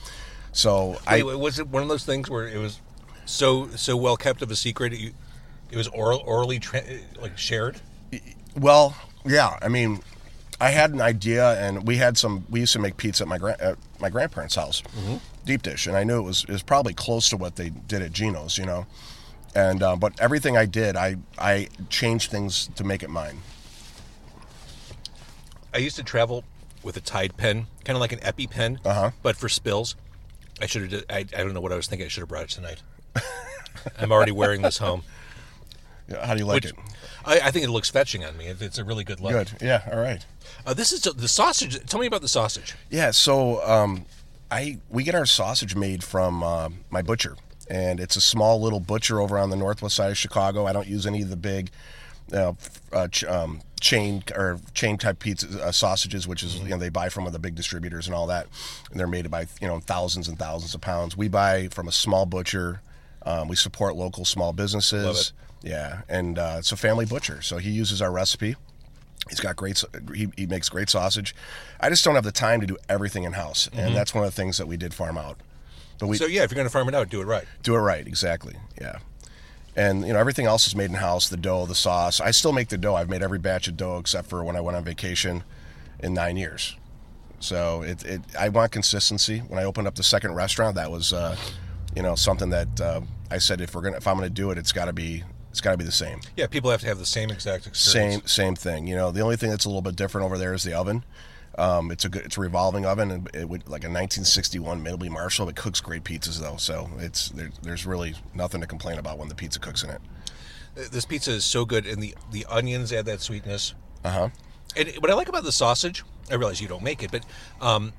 So 0.53 0.99
I 1.07 1.23
was 1.23 1.59
it 1.59 1.69
one 1.69 1.83
of 1.83 1.89
those 1.89 2.05
things 2.05 2.31
where 2.31 2.49
it 2.49 2.59
was 2.59 2.81
so 3.27 3.69
so 3.77 3.97
well 3.97 4.17
kept 4.17 4.41
of 4.41 4.51
a 4.51 4.57
secret? 4.57 4.93
You, 4.95 5.13
it 5.71 5.77
was 5.77 5.89
oral, 5.89 6.23
orally 6.25 6.59
tra- 6.59 6.85
like 7.21 7.37
shared. 7.37 7.81
well, 8.57 8.97
yeah. 9.27 9.59
I 9.61 9.69
mean, 9.69 10.01
I 10.61 10.71
had 10.71 10.93
an 10.93 11.01
idea, 11.01 11.53
and 11.61 11.87
we 11.87 11.97
had 11.97 12.17
some. 12.17 12.47
We 12.49 12.61
used 12.61 12.73
to 12.75 12.79
make 12.79 12.97
pizza 12.97 13.25
at 13.25 13.29
my 13.29 13.39
grand 13.39 13.61
at 13.61 13.77
my 14.01 14.09
grandparents' 14.09 14.55
house, 14.55 14.83
deep 15.45 15.63
dish, 15.63 15.87
and 15.87 15.97
I 15.97 16.05
knew 16.05 16.19
it 16.19 16.23
was 16.23 16.45
it 16.45 16.53
was 16.53 16.63
probably 16.63 16.95
close 16.95 17.29
to 17.31 17.37
what 17.37 17.57
they 17.57 17.69
did 17.71 18.01
at 18.01 18.13
Gino's, 18.13 18.57
you 18.57 18.65
know. 18.65 18.87
And 19.55 19.83
uh, 19.83 19.97
but 19.97 20.19
everything 20.21 20.57
I 20.57 20.67
did, 20.67 20.97
I 20.97 21.17
I 21.39 21.69
changed 21.89 22.31
things 22.31 22.69
to 22.75 22.85
make 22.85 23.03
it 23.03 23.11
mine. 23.11 23.39
I 25.73 25.79
used 25.79 25.97
to 25.97 26.03
travel 26.03 26.45
with 26.83 26.97
a 26.97 27.01
Tide 27.01 27.37
pen, 27.37 27.67
kind 27.85 27.97
of 27.97 28.01
like 28.01 28.13
an 28.13 28.21
Epi 28.23 28.47
pen, 28.47 28.79
Uh-huh. 28.85 29.11
but 29.23 29.37
for 29.37 29.49
spills. 29.49 29.97
I 30.61 30.67
should 30.67 30.93
have. 30.93 31.05
I, 31.11 31.19
I 31.19 31.23
don't 31.25 31.53
know 31.55 31.61
what 31.61 31.73
I 31.73 31.77
was 31.77 31.87
thinking. 31.89 32.05
I 32.05 32.09
should 32.09 32.21
have 32.21 32.29
brought 32.29 32.45
it 32.45 32.51
tonight. 32.51 32.83
I'm 33.99 34.13
already 34.13 34.31
wearing 34.33 34.63
this 34.63 34.79
home. 34.79 35.03
How 36.23 36.35
do 36.35 36.39
you 36.41 36.47
like 36.47 36.57
Which 36.63 36.67
it? 36.67 36.75
I, 37.25 37.41
I 37.45 37.51
think 37.51 37.65
it 37.65 37.71
looks 37.71 37.91
fetching 37.91 38.25
on 38.25 38.37
me. 38.37 38.47
It's 38.47 38.79
a 38.79 38.85
really 38.85 39.05
good 39.05 39.21
look. 39.21 39.33
Good. 39.33 39.51
Yeah. 39.61 39.83
All 39.91 39.99
right. 39.99 40.25
Uh, 40.67 40.75
this 40.75 40.93
is 40.93 41.01
the 41.01 41.27
sausage. 41.29 41.83
Tell 41.87 41.99
me 41.99 42.07
about 42.07 42.21
the 42.21 42.29
sausage. 42.29 42.75
Yeah, 42.91 43.11
so 43.11 43.67
um, 43.69 44.05
I 44.51 44.79
we 44.91 45.03
get 45.03 45.15
our 45.15 45.27
sausage 45.27 45.75
made 45.75 46.05
from 46.05 46.43
uh, 46.43 46.69
my 46.91 47.03
butcher, 47.03 47.37
and 47.69 48.01
it's 48.01 48.17
a 48.17 48.21
small 48.21 48.61
little 48.61 48.81
butcher 48.81 49.21
over 49.21 49.39
on 49.39 49.51
the 49.51 49.57
northwest 49.57 49.97
side 49.97 50.11
of 50.11 50.19
Chicago. 50.19 50.67
I 50.67 50.73
don't 50.73 50.87
use 50.89 51.07
any 51.07 51.23
of 51.23 51.31
the 51.31 51.37
big 51.37 51.71
uh, 52.33 52.55
uh, 52.93 53.09
ch- 53.09 53.25
um, 53.25 53.61
chain 53.81 54.23
or 54.35 54.61
chain 54.73 54.97
type 54.97 55.19
pizza 55.19 55.47
uh, 55.63 55.73
sausages, 55.73 56.27
which 56.27 56.43
is 56.43 56.59
you 56.61 56.71
know 56.71 56.79
they 56.79 56.89
buy 56.89 57.09
from 57.09 57.31
the 57.31 57.39
big 57.39 57.55
distributors 57.55 58.07
and 58.07 58.15
all 58.15 58.27
that, 58.29 58.47
and 58.91 58.99
they're 58.99 59.07
made 59.07 59.31
by 59.31 59.47
you 59.61 59.69
know 59.69 59.81
thousands 59.81 60.29
and 60.29 60.39
thousands 60.39 60.75
of 60.75 60.81
pounds. 60.81 61.17
We 61.17 61.29
buy 61.29 61.69
from 61.69 61.89
a 61.89 61.93
small 61.93 62.27
butcher. 62.27 62.81
Um, 63.27 63.49
we 63.49 63.57
support 63.57 63.97
local 63.97 64.25
small 64.25 64.53
businesses. 64.53 65.05
Love 65.05 65.17
it. 65.17 65.33
Yeah, 65.63 66.03
and 66.09 66.39
uh, 66.39 66.57
it's 66.59 66.73
a 66.73 66.77
family 66.77 67.07
butcher, 67.07 67.41
so 67.41 67.57
he 67.57 67.71
uses 67.71 68.03
our 68.03 68.13
recipe. 68.13 68.57
He's 69.31 69.41
got 69.41 69.57
great. 69.57 69.83
He, 70.15 70.29
he 70.37 70.45
makes 70.45 70.69
great 70.69 70.91
sausage. 70.91 71.35
I 71.81 71.89
just 71.89 72.05
don't 72.05 72.15
have 72.17 72.25
the 72.25 72.33
time 72.33 72.61
to 72.61 72.67
do 72.67 72.77
everything 72.89 73.25
in 73.25 73.33
house, 73.33 73.71
and 73.73 73.97
that's 73.97 74.15
one 74.15 74.25
of 74.25 74.31
the 74.35 74.37
things 74.37 74.59
that 74.59 74.67
we 74.67 74.77
did 74.77 74.93
farm 74.93 75.17
out. 75.17 75.39
But 75.99 76.09
we 76.09 76.17
So 76.17 76.27
yeah, 76.27 76.43
if 76.43 76.51
you're 76.51 76.57
going 76.57 76.67
to 76.67 76.73
farm 76.73 76.89
it 76.89 76.95
out, 76.95 77.09
do 77.09 77.21
it 77.21 77.27
right. 77.27 77.45
do 77.63 77.75
it 77.75 77.79
right, 77.79 78.07
exactly. 78.07 78.57
Yeah, 78.81 78.99
and 79.77 80.07
you 80.07 80.13
know 80.13 80.19
everything 80.19 80.47
else 80.47 80.67
is 80.67 80.75
made 80.75 80.91
in 80.91 80.95
house. 80.95 81.29
The 81.29 81.37
dough, 81.37 81.67
the 81.67 81.75
sauce. 81.75 82.21
I 82.21 82.31
still 82.31 82.53
make 82.53 82.69
the 82.69 82.79
dough. 82.79 82.95
I've 82.95 83.09
made 83.09 83.23
every 83.23 83.39
batch 83.39 83.69
of 83.69 83.77
dough 83.77 83.99
except 83.99 84.29
for 84.29 84.43
when 84.45 84.57
I 84.57 84.61
went 84.61 84.77
on 84.77 84.85
vacation 84.85 85.45
in 86.01 86.15
nine 86.15 86.37
years. 86.37 86.77
So 87.41 87.83
it, 87.83 88.05
it 88.05 88.23
I 88.39 88.49
want 88.49 88.73
consistency. 88.73 89.41
When 89.41 89.59
I 89.59 89.65
opened 89.65 89.87
up 89.87 89.95
the 89.95 90.03
second 90.03 90.35
restaurant, 90.35 90.77
that 90.77 90.91
was 90.91 91.13
uh, 91.13 91.37
you 91.95 92.03
know 92.03 92.15
something 92.15 92.51
that 92.51 92.81
uh, 92.81 93.01
I 93.31 93.39
said 93.39 93.61
if 93.61 93.75
we're 93.75 93.83
gonna 93.83 93.97
if 93.97 94.07
I'm 94.07 94.17
gonna 94.17 94.31
do 94.31 94.51
it, 94.51 94.59
it's 94.59 94.73
got 94.73 94.87
to 94.87 94.93
be 94.93 95.23
it's 95.51 95.61
got 95.61 95.73
to 95.73 95.77
be 95.77 95.85
the 95.85 95.93
same. 95.93 96.21
Yeah, 96.37 96.47
people 96.47 96.71
have 96.71 96.81
to 96.81 96.87
have 96.87 96.99
the 96.99 97.07
same 97.07 97.31
exact 97.31 97.67
experience. 97.67 98.33
Same 98.33 98.55
same 98.55 98.57
thing. 98.57 98.87
You 98.87 98.97
know, 98.97 99.11
the 99.11 99.21
only 99.21 99.37
thing 99.37 99.51
that's 99.51 99.65
a 99.65 99.69
little 99.69 99.83
bit 99.83 99.95
different 99.95 100.25
over 100.25 100.39
there 100.39 100.55
is 100.55 100.63
the 100.63 100.75
oven. 100.75 101.05
Um, 101.57 101.91
it's 101.91 102.05
a 102.05 102.09
good, 102.09 102.23
it's 102.25 102.37
a 102.37 102.41
revolving 102.41 102.85
oven, 102.85 103.11
and 103.11 103.31
it 103.33 103.49
would 103.49 103.63
like 103.63 103.85
a 103.85 103.89
1961 103.89 104.83
Middleby 104.83 105.09
Marshall. 105.09 105.49
It 105.49 105.57
cooks 105.57 105.81
great 105.81 106.05
pizzas 106.05 106.41
though, 106.41 106.57
so 106.57 106.91
it's 106.99 107.29
there, 107.31 107.51
there's 107.63 107.87
really 107.87 108.15
nothing 108.35 108.61
to 108.61 108.67
complain 108.67 108.99
about 108.99 109.19
when 109.19 109.29
the 109.29 109.35
pizza 109.35 109.61
cooks 109.61 109.83
in 109.85 109.91
it. 109.91 110.01
This 110.75 111.05
pizza 111.05 111.31
is 111.31 111.45
so 111.45 111.65
good, 111.65 111.87
and 111.87 112.03
the 112.03 112.15
the 112.33 112.45
onions 112.47 112.93
add 112.93 113.07
that 113.07 113.21
sweetness. 113.21 113.75
Uh 114.05 114.11
huh. 114.11 114.29
And 114.77 114.89
what 114.99 115.11
I 115.11 115.15
like 115.15 115.29
about 115.29 115.45
the 115.45 115.53
sausage, 115.53 116.03
I 116.31 116.35
realize 116.35 116.61
you 116.61 116.67
don't 116.67 116.83
make 116.83 117.03
it, 117.03 117.13
but 117.13 117.25
um, 117.61 117.93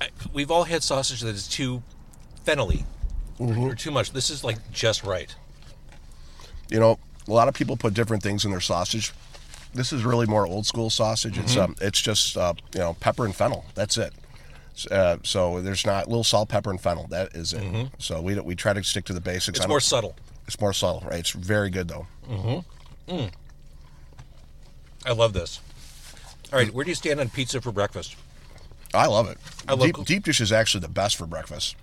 I, 0.00 0.10
we've 0.32 0.50
all 0.52 0.64
had 0.64 0.84
sausage 0.84 1.20
that 1.22 1.34
is 1.34 1.48
too 1.48 1.82
fennelly 2.44 2.84
or 3.38 3.74
too 3.74 3.90
much. 3.90 4.12
This 4.12 4.30
is 4.30 4.44
like 4.44 4.58
just 4.70 5.02
right. 5.02 5.34
You 6.68 6.80
know, 6.80 6.98
a 7.26 7.32
lot 7.32 7.48
of 7.48 7.54
people 7.54 7.76
put 7.76 7.94
different 7.94 8.22
things 8.22 8.44
in 8.44 8.50
their 8.50 8.60
sausage. 8.60 9.12
This 9.74 9.92
is 9.92 10.04
really 10.04 10.26
more 10.26 10.46
old 10.46 10.66
school 10.66 10.90
sausage. 10.90 11.38
It's 11.38 11.56
um, 11.56 11.74
it's 11.80 12.00
just 12.00 12.36
uh, 12.36 12.54
you 12.74 12.80
know 12.80 12.94
pepper 13.00 13.24
and 13.24 13.34
fennel. 13.34 13.64
That's 13.74 13.98
it. 13.98 14.12
Uh, 14.90 15.16
so 15.22 15.60
there's 15.62 15.86
not 15.86 16.06
little 16.08 16.24
salt, 16.24 16.48
pepper, 16.48 16.70
and 16.70 16.80
fennel. 16.80 17.06
That 17.08 17.34
is 17.34 17.52
it. 17.52 17.88
So 17.98 18.20
we 18.20 18.38
we 18.40 18.54
try 18.54 18.72
to 18.72 18.82
stick 18.84 19.04
to 19.06 19.12
the 19.12 19.20
basics. 19.20 19.58
It's 19.58 19.68
more 19.68 19.80
subtle. 19.80 20.16
It's 20.46 20.60
more 20.60 20.72
subtle, 20.72 21.02
right? 21.06 21.20
It's 21.20 21.30
very 21.30 21.70
good 21.70 21.88
though. 21.88 22.06
Mm-hmm. 22.28 23.14
Mm. 23.14 23.30
I 25.04 25.12
love 25.12 25.32
this. 25.32 25.60
All 26.52 26.58
right, 26.58 26.72
where 26.72 26.84
do 26.84 26.90
you 26.90 26.94
stand 26.94 27.20
on 27.20 27.28
pizza 27.28 27.60
for 27.60 27.72
breakfast? 27.72 28.16
I 28.94 29.06
love 29.06 29.28
it. 29.28 29.38
I 29.68 29.72
love 29.74 29.92
deep, 29.92 30.06
deep 30.06 30.24
dish 30.24 30.40
is 30.40 30.52
actually 30.52 30.80
the 30.80 30.88
best 30.88 31.16
for 31.16 31.26
breakfast. 31.26 31.76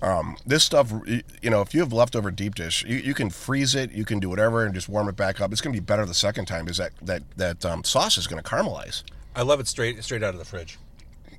Um, 0.00 0.36
this 0.46 0.62
stuff, 0.62 0.92
you 1.06 1.50
know, 1.50 1.60
if 1.60 1.74
you 1.74 1.80
have 1.80 1.92
leftover 1.92 2.30
deep 2.30 2.54
dish, 2.54 2.84
you, 2.84 2.96
you 2.98 3.14
can 3.14 3.30
freeze 3.30 3.74
it, 3.74 3.90
you 3.90 4.04
can 4.04 4.20
do 4.20 4.28
whatever, 4.28 4.64
and 4.64 4.72
just 4.74 4.88
warm 4.88 5.08
it 5.08 5.16
back 5.16 5.40
up. 5.40 5.50
It's 5.50 5.60
going 5.60 5.74
to 5.74 5.80
be 5.80 5.84
better 5.84 6.06
the 6.06 6.14
second 6.14 6.44
time 6.46 6.64
because 6.66 6.78
that 6.78 6.92
that 7.02 7.22
that 7.36 7.64
um, 7.64 7.82
sauce 7.84 8.16
is 8.18 8.26
going 8.28 8.40
to 8.42 8.48
caramelize 8.48 9.02
I 9.34 9.42
love 9.42 9.58
it 9.60 9.66
straight 9.68 10.02
straight 10.04 10.22
out 10.22 10.34
of 10.34 10.38
the 10.38 10.44
fridge. 10.44 10.78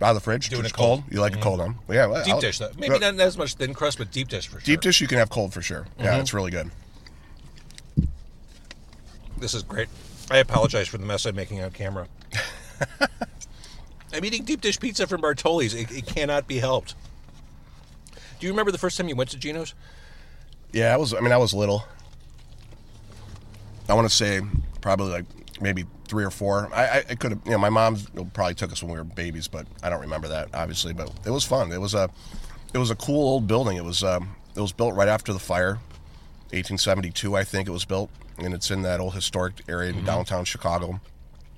out 0.02 0.10
of 0.10 0.16
the 0.16 0.22
fridge. 0.22 0.50
Doing 0.50 0.66
it 0.66 0.74
cold. 0.74 1.04
You 1.10 1.20
like 1.22 1.34
it 1.34 1.42
cold, 1.42 1.60
huh? 1.62 1.70
Yeah, 1.90 2.06
well, 2.08 2.24
Deep 2.24 2.34
I'll- 2.36 2.42
dish, 2.42 2.58
though. 2.60 2.72
Maybe 2.78 3.00
not 3.00 3.18
as 3.20 3.38
much 3.38 3.54
thin 3.56 3.74
crust, 3.74 3.98
but 3.98 4.12
deep 4.12 4.28
dish 4.28 4.48
for 4.48 4.60
sure. 4.60 4.66
Deep 4.66 4.82
dish 4.82 5.00
you 5.02 5.08
can 5.08 5.18
have 5.20 5.30
cold 5.30 5.54
for 5.54 5.62
sure. 5.62 5.88
Yeah, 5.98 6.12
Mm-hmm. 6.12 6.20
it's 6.22 6.34
really 6.34 6.52
good. 6.52 6.70
This 9.38 9.54
is 9.54 9.64
great. 9.64 9.88
I 10.30 10.38
apologize 10.38 10.88
for 10.88 10.98
the 10.98 11.06
mess 11.06 11.26
I'm 11.26 11.36
making 11.36 11.62
on 11.62 11.72
camera. 11.72 12.08
I'm 14.14 14.26
eating 14.26 14.44
deep 14.44 14.62
dish 14.62 14.80
pizza 14.80 15.08
from 15.08 15.22
Bartoli's. 15.22 15.74
It, 15.74 15.90
it 15.92 16.06
cannot 16.06 16.48
be 16.48 16.58
helped. 16.58 16.96
Do 18.40 18.48
you 18.48 18.54
remember 18.54 18.72
the 18.72 18.78
first 18.78 18.98
time 18.98 19.08
you 19.10 19.16
went 19.16 19.30
to 19.32 19.38
Gino's? 19.38 19.74
Yeah, 20.72 20.94
I 20.94 20.98
was. 20.98 21.14
I 21.14 21.20
mean, 21.20 21.32
I 21.32 21.38
was 21.38 21.54
little. 21.54 21.84
I 23.88 23.94
want 23.94 24.08
to 24.08 24.16
say 24.16 24.42
probably 24.82 25.12
like 25.12 25.26
maybe 25.60 25.86
three 26.08 26.24
or 26.24 26.30
four. 26.30 26.70
I, 26.74 26.86
I, 26.86 26.98
I 27.10 27.16
could 27.16 27.32
have. 27.32 27.42
You 27.46 27.52
know, 27.52 27.58
my 27.58 27.70
mom 27.70 27.98
probably 28.34 28.54
took 28.54 28.72
us 28.72 28.82
when 28.82 28.92
we 28.92 28.98
were 28.98 29.04
babies, 29.04 29.48
but 29.48 29.66
I 29.84 29.90
don't 29.90 30.02
remember 30.02 30.28
that 30.30 30.50
obviously. 30.54 30.94
But 30.94 31.12
it 31.26 31.32
was 31.32 31.44
fun. 31.44 31.72
It 31.72 31.82
was 31.82 31.94
a, 31.94 32.10
it 32.74 32.78
was 32.78 32.92
a 32.92 32.96
cool 32.96 33.28
old 33.28 33.48
building. 33.48 33.78
It 33.78 33.84
was 33.84 34.04
um, 34.04 34.36
it 34.56 34.62
was 34.62 34.72
built 34.72 34.96
right 34.96 35.08
after 35.08 35.34
the 35.34 35.40
fire, 35.40 35.80
1872, 36.52 37.36
I 37.36 37.44
think 37.44 37.68
it 37.68 37.72
was 37.72 37.86
built, 37.86 38.10
and 38.38 38.54
it's 38.54 38.72
in 38.72 38.82
that 38.84 39.00
old 39.00 39.14
historic 39.14 39.62
area 39.68 39.92
in 39.92 40.04
downtown 40.04 40.46
Chicago. 40.46 41.00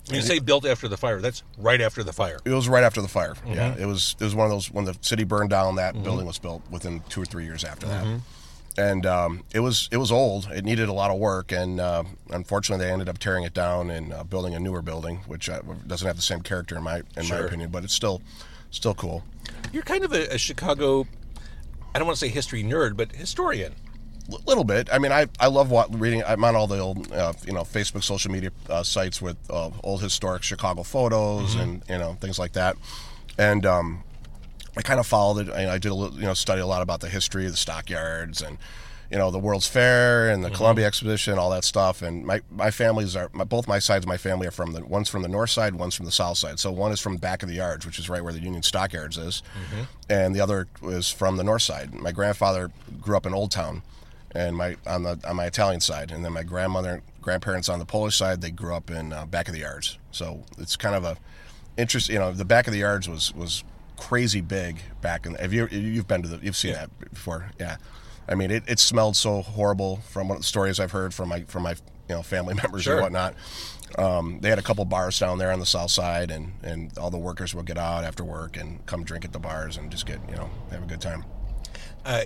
When 0.06 0.16
you 0.16 0.22
say 0.22 0.40
built 0.40 0.66
after 0.66 0.88
the 0.88 0.96
fire, 0.96 1.20
that's 1.20 1.42
right 1.58 1.80
after 1.80 2.02
the 2.02 2.12
fire. 2.12 2.38
It 2.44 2.50
was 2.50 2.68
right 2.68 2.82
after 2.84 3.00
the 3.00 3.08
fire. 3.08 3.34
Mm-hmm. 3.34 3.52
Yeah, 3.54 3.74
it 3.78 3.86
was. 3.86 4.16
It 4.18 4.24
was 4.24 4.34
one 4.34 4.46
of 4.46 4.50
those 4.50 4.70
when 4.70 4.84
the 4.84 4.96
city 5.00 5.24
burned 5.24 5.50
down. 5.50 5.76
That 5.76 6.02
building 6.02 6.26
was 6.26 6.38
built 6.38 6.62
within 6.70 7.00
two 7.08 7.22
or 7.22 7.24
three 7.24 7.44
years 7.44 7.62
after 7.64 7.86
that, 7.86 8.04
Mm-hmm. 8.04 8.80
and 8.80 9.06
um, 9.06 9.44
it 9.54 9.60
was 9.60 9.88
it 9.92 9.98
was 9.98 10.10
old. 10.10 10.48
It 10.50 10.64
needed 10.64 10.88
a 10.88 10.92
lot 10.92 11.10
of 11.12 11.18
work, 11.20 11.52
and 11.52 11.78
uh, 11.78 12.02
unfortunately, 12.30 12.84
they 12.84 12.90
ended 12.92 13.08
up 13.08 13.18
tearing 13.18 13.44
it 13.44 13.54
down 13.54 13.90
and 13.90 14.12
uh, 14.12 14.24
building 14.24 14.54
a 14.54 14.60
newer 14.60 14.82
building, 14.82 15.18
which 15.28 15.48
uh, 15.48 15.60
doesn't 15.86 16.06
have 16.06 16.16
the 16.16 16.22
same 16.22 16.40
character 16.40 16.76
in 16.76 16.82
my 16.82 17.02
in 17.16 17.28
my 17.28 17.36
opinion, 17.38 17.70
but 17.70 17.84
it's 17.84 17.94
still 17.94 18.20
still 18.72 18.94
cool. 18.94 19.22
You're 19.72 19.82
kind 19.84 20.02
of 20.04 20.12
a, 20.12 20.34
a 20.34 20.38
Chicago, 20.38 21.06
I 21.94 21.98
don't 21.98 22.06
want 22.06 22.18
to 22.18 22.24
say 22.26 22.28
history 22.32 22.64
nerd, 22.64 22.96
but 22.96 23.12
historian. 23.12 23.74
A 24.28 24.48
little 24.48 24.64
bit. 24.64 24.88
I 24.92 24.98
mean, 24.98 25.12
I, 25.12 25.26
I 25.40 25.48
love 25.48 25.70
what, 25.70 25.98
reading. 25.98 26.22
I'm 26.24 26.44
on 26.44 26.54
all 26.54 26.66
the 26.66 26.78
old, 26.78 27.10
uh, 27.12 27.32
you 27.44 27.52
know, 27.52 27.62
Facebook, 27.62 28.04
social 28.04 28.30
media 28.30 28.50
uh, 28.70 28.82
sites 28.82 29.20
with 29.20 29.36
uh, 29.50 29.70
old 29.82 30.00
historic 30.00 30.42
Chicago 30.42 30.82
photos 30.82 31.54
and 31.56 31.82
you 31.88 31.98
know 31.98 32.14
things 32.20 32.38
like 32.38 32.52
that. 32.52 32.76
And 33.36 33.66
um, 33.66 34.04
I 34.76 34.82
kind 34.82 35.00
of 35.00 35.06
followed 35.06 35.48
it. 35.48 35.52
I, 35.52 35.74
I 35.74 35.78
did 35.78 35.90
a 35.90 35.94
little, 35.94 36.16
you 36.16 36.24
know, 36.24 36.34
study 36.34 36.60
a 36.60 36.66
lot 36.66 36.82
about 36.82 37.00
the 37.00 37.08
history 37.08 37.46
of 37.46 37.50
the 37.50 37.56
stockyards 37.56 38.40
and 38.40 38.58
you 39.10 39.18
know 39.18 39.30
the 39.30 39.38
World's 39.38 39.66
Fair 39.66 40.30
and 40.30 40.42
the 40.42 40.50
Columbia 40.50 40.86
Exposition, 40.86 41.38
all 41.38 41.50
that 41.50 41.64
stuff. 41.64 42.00
And 42.00 42.24
my 42.24 42.40
my 42.50 42.70
families 42.70 43.14
are 43.14 43.28
my, 43.34 43.44
both 43.44 43.68
my 43.68 43.78
sides 43.78 44.04
of 44.06 44.08
my 44.08 44.16
family 44.16 44.46
are 44.46 44.52
from 44.52 44.72
the 44.72 44.84
one's 44.86 45.10
from 45.10 45.20
the 45.22 45.28
north 45.28 45.50
side, 45.50 45.74
one's 45.74 45.94
from 45.94 46.06
the 46.06 46.12
south 46.12 46.38
side. 46.38 46.58
So 46.58 46.70
one 46.72 46.92
is 46.92 47.00
from 47.00 47.18
back 47.18 47.42
of 47.42 47.48
the 47.50 47.56
yards, 47.56 47.84
which 47.84 47.98
is 47.98 48.08
right 48.08 48.22
where 48.24 48.32
the 48.32 48.40
Union 48.40 48.62
Stockyards 48.62 49.18
is, 49.18 49.42
and 50.08 50.34
the 50.34 50.40
other 50.40 50.68
is 50.84 51.10
from 51.10 51.36
the 51.36 51.44
north 51.44 51.62
side. 51.62 51.92
My 51.92 52.12
grandfather 52.12 52.70
grew 53.02 53.16
up 53.16 53.26
in 53.26 53.34
Old 53.34 53.50
Town 53.50 53.82
and 54.34 54.56
my 54.56 54.76
on 54.86 55.02
the 55.02 55.18
on 55.26 55.36
my 55.36 55.46
Italian 55.46 55.80
side, 55.80 56.10
and 56.10 56.24
then 56.24 56.32
my 56.32 56.42
grandmother, 56.42 57.02
grandparents 57.20 57.68
on 57.68 57.78
the 57.78 57.84
Polish 57.84 58.16
side, 58.16 58.40
they 58.40 58.50
grew 58.50 58.74
up 58.74 58.90
in 58.90 59.12
uh, 59.12 59.26
back 59.26 59.48
of 59.48 59.54
the 59.54 59.60
yards. 59.60 59.98
So 60.10 60.42
it's 60.58 60.76
kind 60.76 60.94
of 60.94 61.04
a 61.04 61.16
interest. 61.76 62.08
You 62.08 62.18
know, 62.18 62.32
the 62.32 62.44
back 62.44 62.66
of 62.66 62.72
the 62.72 62.80
yards 62.80 63.08
was 63.08 63.34
was 63.34 63.64
crazy 63.96 64.40
big 64.40 64.80
back 65.00 65.26
in. 65.26 65.34
Have 65.34 65.52
you 65.52 65.68
you've 65.68 66.08
been 66.08 66.22
to 66.22 66.28
the 66.28 66.44
you've 66.44 66.56
seen 66.56 66.72
that 66.72 66.90
before? 67.12 67.50
Yeah, 67.60 67.76
I 68.28 68.34
mean 68.34 68.50
it, 68.50 68.64
it 68.66 68.78
smelled 68.78 69.16
so 69.16 69.42
horrible 69.42 69.98
from 70.10 70.28
what 70.28 70.38
the 70.38 70.44
stories 70.44 70.80
I've 70.80 70.92
heard 70.92 71.12
from 71.14 71.28
my 71.28 71.42
from 71.44 71.62
my 71.64 71.72
you 72.08 72.14
know 72.16 72.22
family 72.22 72.54
members 72.62 72.82
Sure. 72.84 72.94
and 72.94 73.02
whatnot. 73.02 73.34
Um, 73.98 74.38
they 74.40 74.48
had 74.48 74.58
a 74.58 74.62
couple 74.62 74.82
bars 74.86 75.18
down 75.18 75.36
there 75.36 75.52
on 75.52 75.60
the 75.60 75.66
south 75.66 75.90
side, 75.90 76.30
and 76.30 76.52
and 76.62 76.96
all 76.98 77.10
the 77.10 77.18
workers 77.18 77.54
would 77.54 77.66
get 77.66 77.76
out 77.76 78.04
after 78.04 78.24
work 78.24 78.56
and 78.56 78.84
come 78.86 79.04
drink 79.04 79.24
at 79.26 79.32
the 79.32 79.38
bars 79.38 79.76
and 79.76 79.90
just 79.90 80.06
get 80.06 80.18
you 80.30 80.36
know 80.36 80.48
have 80.70 80.82
a 80.82 80.86
good 80.86 81.00
time. 81.02 81.24
Uh, 82.04 82.22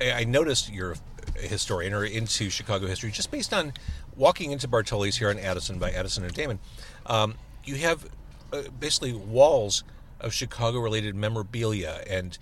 I 0.00 0.24
noticed 0.24 0.72
you're 0.72 0.94
a 1.36 1.46
historian 1.46 1.92
or 1.94 2.04
into 2.04 2.50
Chicago 2.50 2.86
history 2.86 3.10
just 3.10 3.30
based 3.30 3.52
on 3.52 3.72
walking 4.16 4.52
into 4.52 4.68
Bartoli's 4.68 5.16
here 5.16 5.30
on 5.30 5.38
Addison 5.38 5.78
by 5.78 5.90
Addison 5.90 6.24
and 6.24 6.32
Damon. 6.34 6.58
Um, 7.06 7.34
you 7.64 7.76
have 7.76 8.06
uh, 8.52 8.62
basically 8.78 9.12
walls 9.12 9.84
of 10.20 10.32
Chicago 10.32 10.78
related 10.80 11.14
memorabilia 11.14 12.02
and 12.08 12.38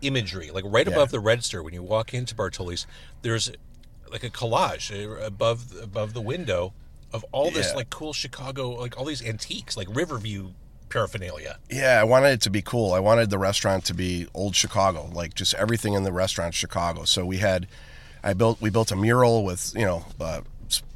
imagery. 0.00 0.50
Like 0.50 0.64
right 0.66 0.86
Yeah. 0.86 0.92
above 0.94 1.10
the 1.10 1.20
register 1.20 1.62
when 1.62 1.74
you 1.74 1.82
walk 1.82 2.14
into 2.14 2.34
Bartoli's, 2.34 2.86
there's 3.22 3.50
like 4.10 4.24
a 4.24 4.30
collage 4.30 4.90
uh, 4.92 5.24
above 5.24 5.74
above 5.82 6.14
the 6.14 6.22
window 6.22 6.72
of 7.12 7.24
all 7.32 7.50
this 7.50 7.68
Yeah. 7.70 7.76
like 7.76 7.90
cool 7.90 8.12
Chicago, 8.12 8.70
like 8.70 8.96
all 8.98 9.04
these 9.04 9.22
antiques, 9.22 9.76
like 9.76 9.88
Riverview 9.94 10.52
paraphernalia. 10.88 11.58
Yeah, 11.70 12.00
I 12.00 12.04
wanted 12.04 12.30
it 12.30 12.40
to 12.42 12.50
be 12.50 12.62
cool. 12.62 12.92
I 12.92 13.00
wanted 13.00 13.30
the 13.30 13.38
restaurant 13.38 13.84
to 13.86 13.94
be 13.94 14.26
old 14.34 14.54
Chicago, 14.54 15.10
like 15.12 15.34
just 15.34 15.54
everything 15.54 15.94
in 15.94 16.04
the 16.04 16.12
restaurant 16.12 16.54
Chicago. 16.54 17.04
So 17.04 17.24
we 17.24 17.38
had, 17.38 17.66
I 18.22 18.34
built, 18.34 18.60
we 18.60 18.70
built 18.70 18.90
a 18.92 18.96
mural 18.96 19.44
with 19.44 19.72
you 19.76 19.84
know 19.84 20.04
uh, 20.20 20.40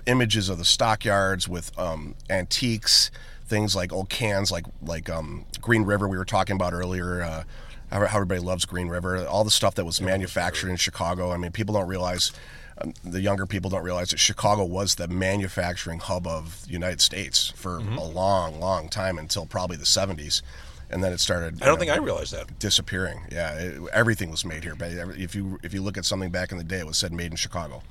images 0.07 0.49
of 0.49 0.59
the 0.59 0.65
stockyards 0.65 1.49
with 1.49 1.77
um, 1.79 2.15
antiques, 2.29 3.11
things 3.45 3.77
like 3.77 3.93
old 3.93 4.09
cans, 4.09 4.51
like 4.51 4.67
like 4.83 5.09
um, 5.11 5.45
Green 5.61 5.85
River 5.85 6.09
we 6.09 6.19
were 6.19 6.25
talking 6.25 6.57
about 6.57 6.73
earlier. 6.73 7.23
Uh, 7.23 7.45
how 7.93 8.17
everybody 8.19 8.41
loves 8.41 8.65
Green 8.65 8.89
River, 8.89 9.25
all 9.27 9.45
the 9.45 9.51
stuff 9.51 9.75
that 9.77 9.85
was 9.85 10.01
manufactured 10.01 10.71
in 10.71 10.77
Chicago. 10.77 11.31
I 11.33 11.37
mean, 11.37 11.53
people 11.53 11.75
don't 11.75 11.89
realize. 11.89 12.33
Um, 12.81 12.95
the 13.05 13.21
younger 13.21 13.45
people 13.47 13.69
don't 13.69 13.83
realize 13.85 14.11
that 14.11 14.19
Chicago 14.19 14.65
was 14.65 14.95
the 14.95 15.07
manufacturing 15.07 15.99
hub 15.99 16.27
of 16.27 16.65
the 16.65 16.73
United 16.73 17.03
States 17.03 17.53
for 17.55 17.81
Mm-hmm. 17.81 17.99
a 17.99 18.05
long, 18.05 18.59
long 18.61 18.89
time 18.89 19.19
until 19.19 19.45
probably 19.45 19.77
the 19.77 19.85
70s. 19.85 20.41
And 20.89 21.03
then 21.05 21.13
it 21.13 21.21
started. 21.21 21.63
I 21.63 21.67
don't 21.67 21.79
think 21.79 21.91
I 21.91 21.97
realized 21.97 22.33
that. 22.35 22.59
disappearing. 22.59 23.21
Yeah, 23.31 23.55
it, 23.59 23.81
everything 23.95 24.31
was 24.31 24.45
made 24.45 24.63
here. 24.63 24.75
But 24.75 24.91
if 25.19 25.35
you 25.35 25.59
if 25.63 25.73
you 25.73 25.81
look 25.81 25.97
at 25.97 26.05
something 26.05 26.31
back 26.31 26.53
in 26.53 26.59
the 26.59 26.65
day, 26.65 26.81
it 26.81 26.87
was 26.87 26.99
said 26.99 27.13
made 27.15 27.31
in 27.31 27.37
Chicago. 27.37 27.83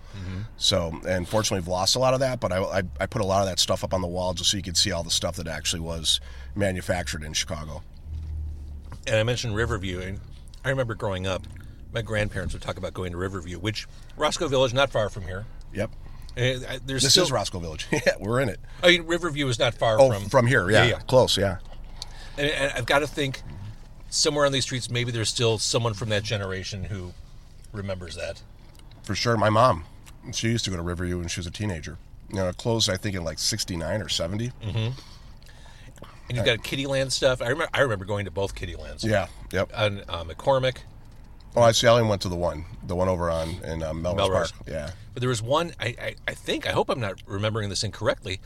So, 0.58 1.00
and 1.08 1.28
fortunately, 1.28 1.62
we've 1.62 1.68
lost 1.68 1.96
a 1.96 2.00
lot 2.00 2.14
of 2.14 2.20
that. 2.20 2.40
But 2.40 2.52
I, 2.52 2.62
I 2.62 2.82
I 3.00 3.06
put 3.08 3.22
a 3.24 3.26
lot 3.26 3.42
of 3.42 3.48
that 3.48 3.58
stuff 3.60 3.84
up 3.84 3.94
on 3.96 4.02
the 4.02 4.08
wall 4.08 4.34
just 4.36 4.52
so 4.52 4.58
you 4.58 4.62
could 4.64 4.78
see 4.78 4.92
all 4.92 5.02
the 5.04 5.10
stuff 5.10 5.36
that 5.38 5.48
actually 5.48 5.80
was 5.80 6.20
manufactured 6.56 7.24
in 7.24 7.34
Chicago. 7.34 7.82
And 9.08 9.16
I 9.16 9.24
mentioned 9.24 9.56
Riverview, 9.56 10.00
and 10.00 10.20
I 10.66 10.70
remember 10.70 10.96
growing 10.96 11.28
up, 11.28 11.44
my 11.94 12.02
grandparents 12.02 12.54
would 12.54 12.62
talk 12.62 12.78
about 12.78 12.94
going 12.94 13.12
to 13.12 13.18
Riverview, 13.18 13.60
which 13.60 13.88
Roscoe 14.18 14.48
Village, 14.48 14.74
not 14.74 14.90
far 14.92 15.10
from 15.10 15.24
here. 15.24 15.46
Yep. 15.74 15.92
And 16.38 16.66
I- 16.66 16.80
there's 16.86 17.04
This 17.04 17.12
still, 17.14 17.26
is 17.26 17.32
Roscoe 17.32 17.60
Village. 17.60 17.88
yeah, 17.92 18.14
we're 18.20 18.40
in 18.40 18.50
it. 18.50 18.60
Oh, 18.84 18.88
I 18.88 18.92
mean, 18.92 19.04
Riverview 19.08 19.48
is 19.48 19.60
not 19.60 19.74
far 19.74 20.00
Oh, 20.00 20.12
from 20.12 20.30
from, 20.30 20.48
here. 20.48 20.70
Yeah, 20.70 20.86
yeah. 20.86 21.00
close. 21.00 21.38
Yeah. 21.38 21.58
And, 22.38 22.50
and 22.50 22.72
I've 22.76 22.86
got 22.86 23.00
to 23.00 23.08
think 23.08 23.42
somewhere 24.10 24.46
on 24.46 24.52
these 24.52 24.64
streets, 24.64 24.90
maybe 24.90 25.12
there's 25.12 25.30
still 25.30 25.58
someone 25.58 25.94
from 25.94 26.10
that 26.10 26.24
generation 26.24 26.86
who 26.86 27.14
remembers 27.74 28.16
that. 28.16 28.42
for 29.04 29.16
sure. 29.16 29.36
My 29.38 29.50
mom, 29.50 29.84
She 30.32 30.48
used 30.50 30.64
to 30.66 30.72
go 30.72 30.78
to 30.78 30.84
Riverview 30.84 31.18
when 31.18 31.28
she 31.28 31.40
was 31.40 31.48
a 31.48 31.52
teenager. 31.52 31.98
You 32.30 32.36
know, 32.38 32.48
it 32.48 32.56
closed 32.58 32.90
I 32.90 32.96
think 32.96 33.16
in 33.16 33.24
like 33.26 33.40
'69 33.40 34.02
or 34.02 34.08
'70. 34.08 34.52
And 36.30 36.38
you've 36.38 36.46
got 36.46 36.60
Kiddieland 36.60 37.12
stuff. 37.12 37.42
I 37.42 37.48
remember. 37.50 37.70
I 37.74 37.82
remember 37.82 38.06
going 38.06 38.26
to 38.26 38.32
both 38.32 38.56
Kiddielands. 38.56 39.04
Yeah. 39.04 39.28
Yep. 39.52 39.72
On 39.76 40.00
uh, 40.08 40.24
McCormick, 40.24 40.78
Oh, 41.56 41.62
I 41.62 41.74
see. 41.74 41.88
I 41.88 41.92
only 41.92 42.08
went 42.08 42.22
to 42.22 42.30
the 42.30 42.36
one, 42.38 42.64
the 42.88 42.96
one 42.96 43.10
over 43.10 43.30
on 43.30 43.50
in 43.66 43.84
um, 43.84 44.02
Melrose, 44.02 44.30
Melrose. 44.30 44.52
Park. 44.54 44.68
Yeah. 44.70 44.92
but 45.14 45.20
there 45.20 45.28
was 45.30 45.42
one. 45.42 45.74
I, 45.80 45.88
I, 46.02 46.16
I 46.28 46.34
think. 46.34 46.66
I 46.66 46.72
hope 46.72 46.90
I'm 46.90 47.00
not 47.02 47.22
remembering 47.26 47.68
this 47.70 47.84
incorrectly. 47.84 48.40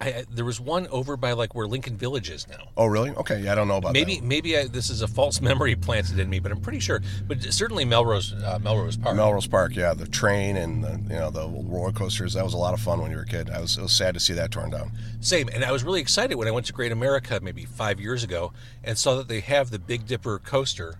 I, 0.00 0.24
there 0.30 0.44
was 0.46 0.58
one 0.60 0.86
over 0.88 1.16
by 1.16 1.32
like 1.32 1.54
where 1.54 1.66
Lincoln 1.66 1.96
Village 1.96 2.30
is 2.30 2.48
now. 2.48 2.68
Oh, 2.76 2.86
really? 2.86 3.10
Okay. 3.10 3.40
Yeah, 3.42 3.52
I 3.52 3.54
don't 3.54 3.68
know 3.68 3.76
about 3.76 3.92
Maybe 3.92 4.16
that. 4.16 4.24
maybe 4.24 4.56
I, 4.56 4.66
this 4.66 4.88
is 4.88 5.02
a 5.02 5.08
false 5.08 5.40
memory 5.42 5.76
planted 5.76 6.18
in 6.18 6.30
me, 6.30 6.38
but 6.38 6.50
I'm 6.52 6.60
pretty 6.60 6.80
sure. 6.80 7.02
But 7.26 7.42
certainly 7.52 7.84
Melrose 7.84 8.32
uh, 8.32 8.58
Melrose 8.62 8.96
Park. 8.96 9.16
Melrose 9.16 9.46
Park. 9.46 9.76
Yeah, 9.76 9.92
the 9.92 10.06
train 10.08 10.56
and 10.56 10.82
the 10.82 10.92
you 11.12 11.20
know 11.20 11.30
the 11.30 11.46
roller 11.46 11.92
coasters. 11.92 12.32
That 12.34 12.44
was 12.44 12.54
a 12.54 12.58
lot 12.58 12.72
of 12.72 12.80
fun 12.80 13.00
when 13.02 13.10
you 13.10 13.18
were 13.18 13.24
a 13.24 13.26
kid. 13.26 13.50
I 13.50 13.60
was, 13.60 13.76
it 13.76 13.82
was 13.82 13.92
sad 13.92 14.14
to 14.14 14.20
see 14.20 14.32
that 14.34 14.50
torn 14.50 14.70
down. 14.70 14.92
Same, 15.20 15.48
and 15.52 15.64
I 15.64 15.72
was 15.72 15.84
really 15.84 16.00
excited 16.00 16.36
when 16.36 16.48
I 16.48 16.50
went 16.50 16.66
to 16.66 16.72
Great 16.72 16.92
America 16.92 17.38
maybe 17.42 17.66
five 17.66 18.00
years 18.00 18.24
ago 18.24 18.52
and 18.82 18.96
saw 18.96 19.16
that 19.16 19.28
they 19.28 19.40
have 19.40 19.70
the 19.70 19.78
Big 19.78 20.06
Dipper 20.06 20.38
coaster 20.38 20.94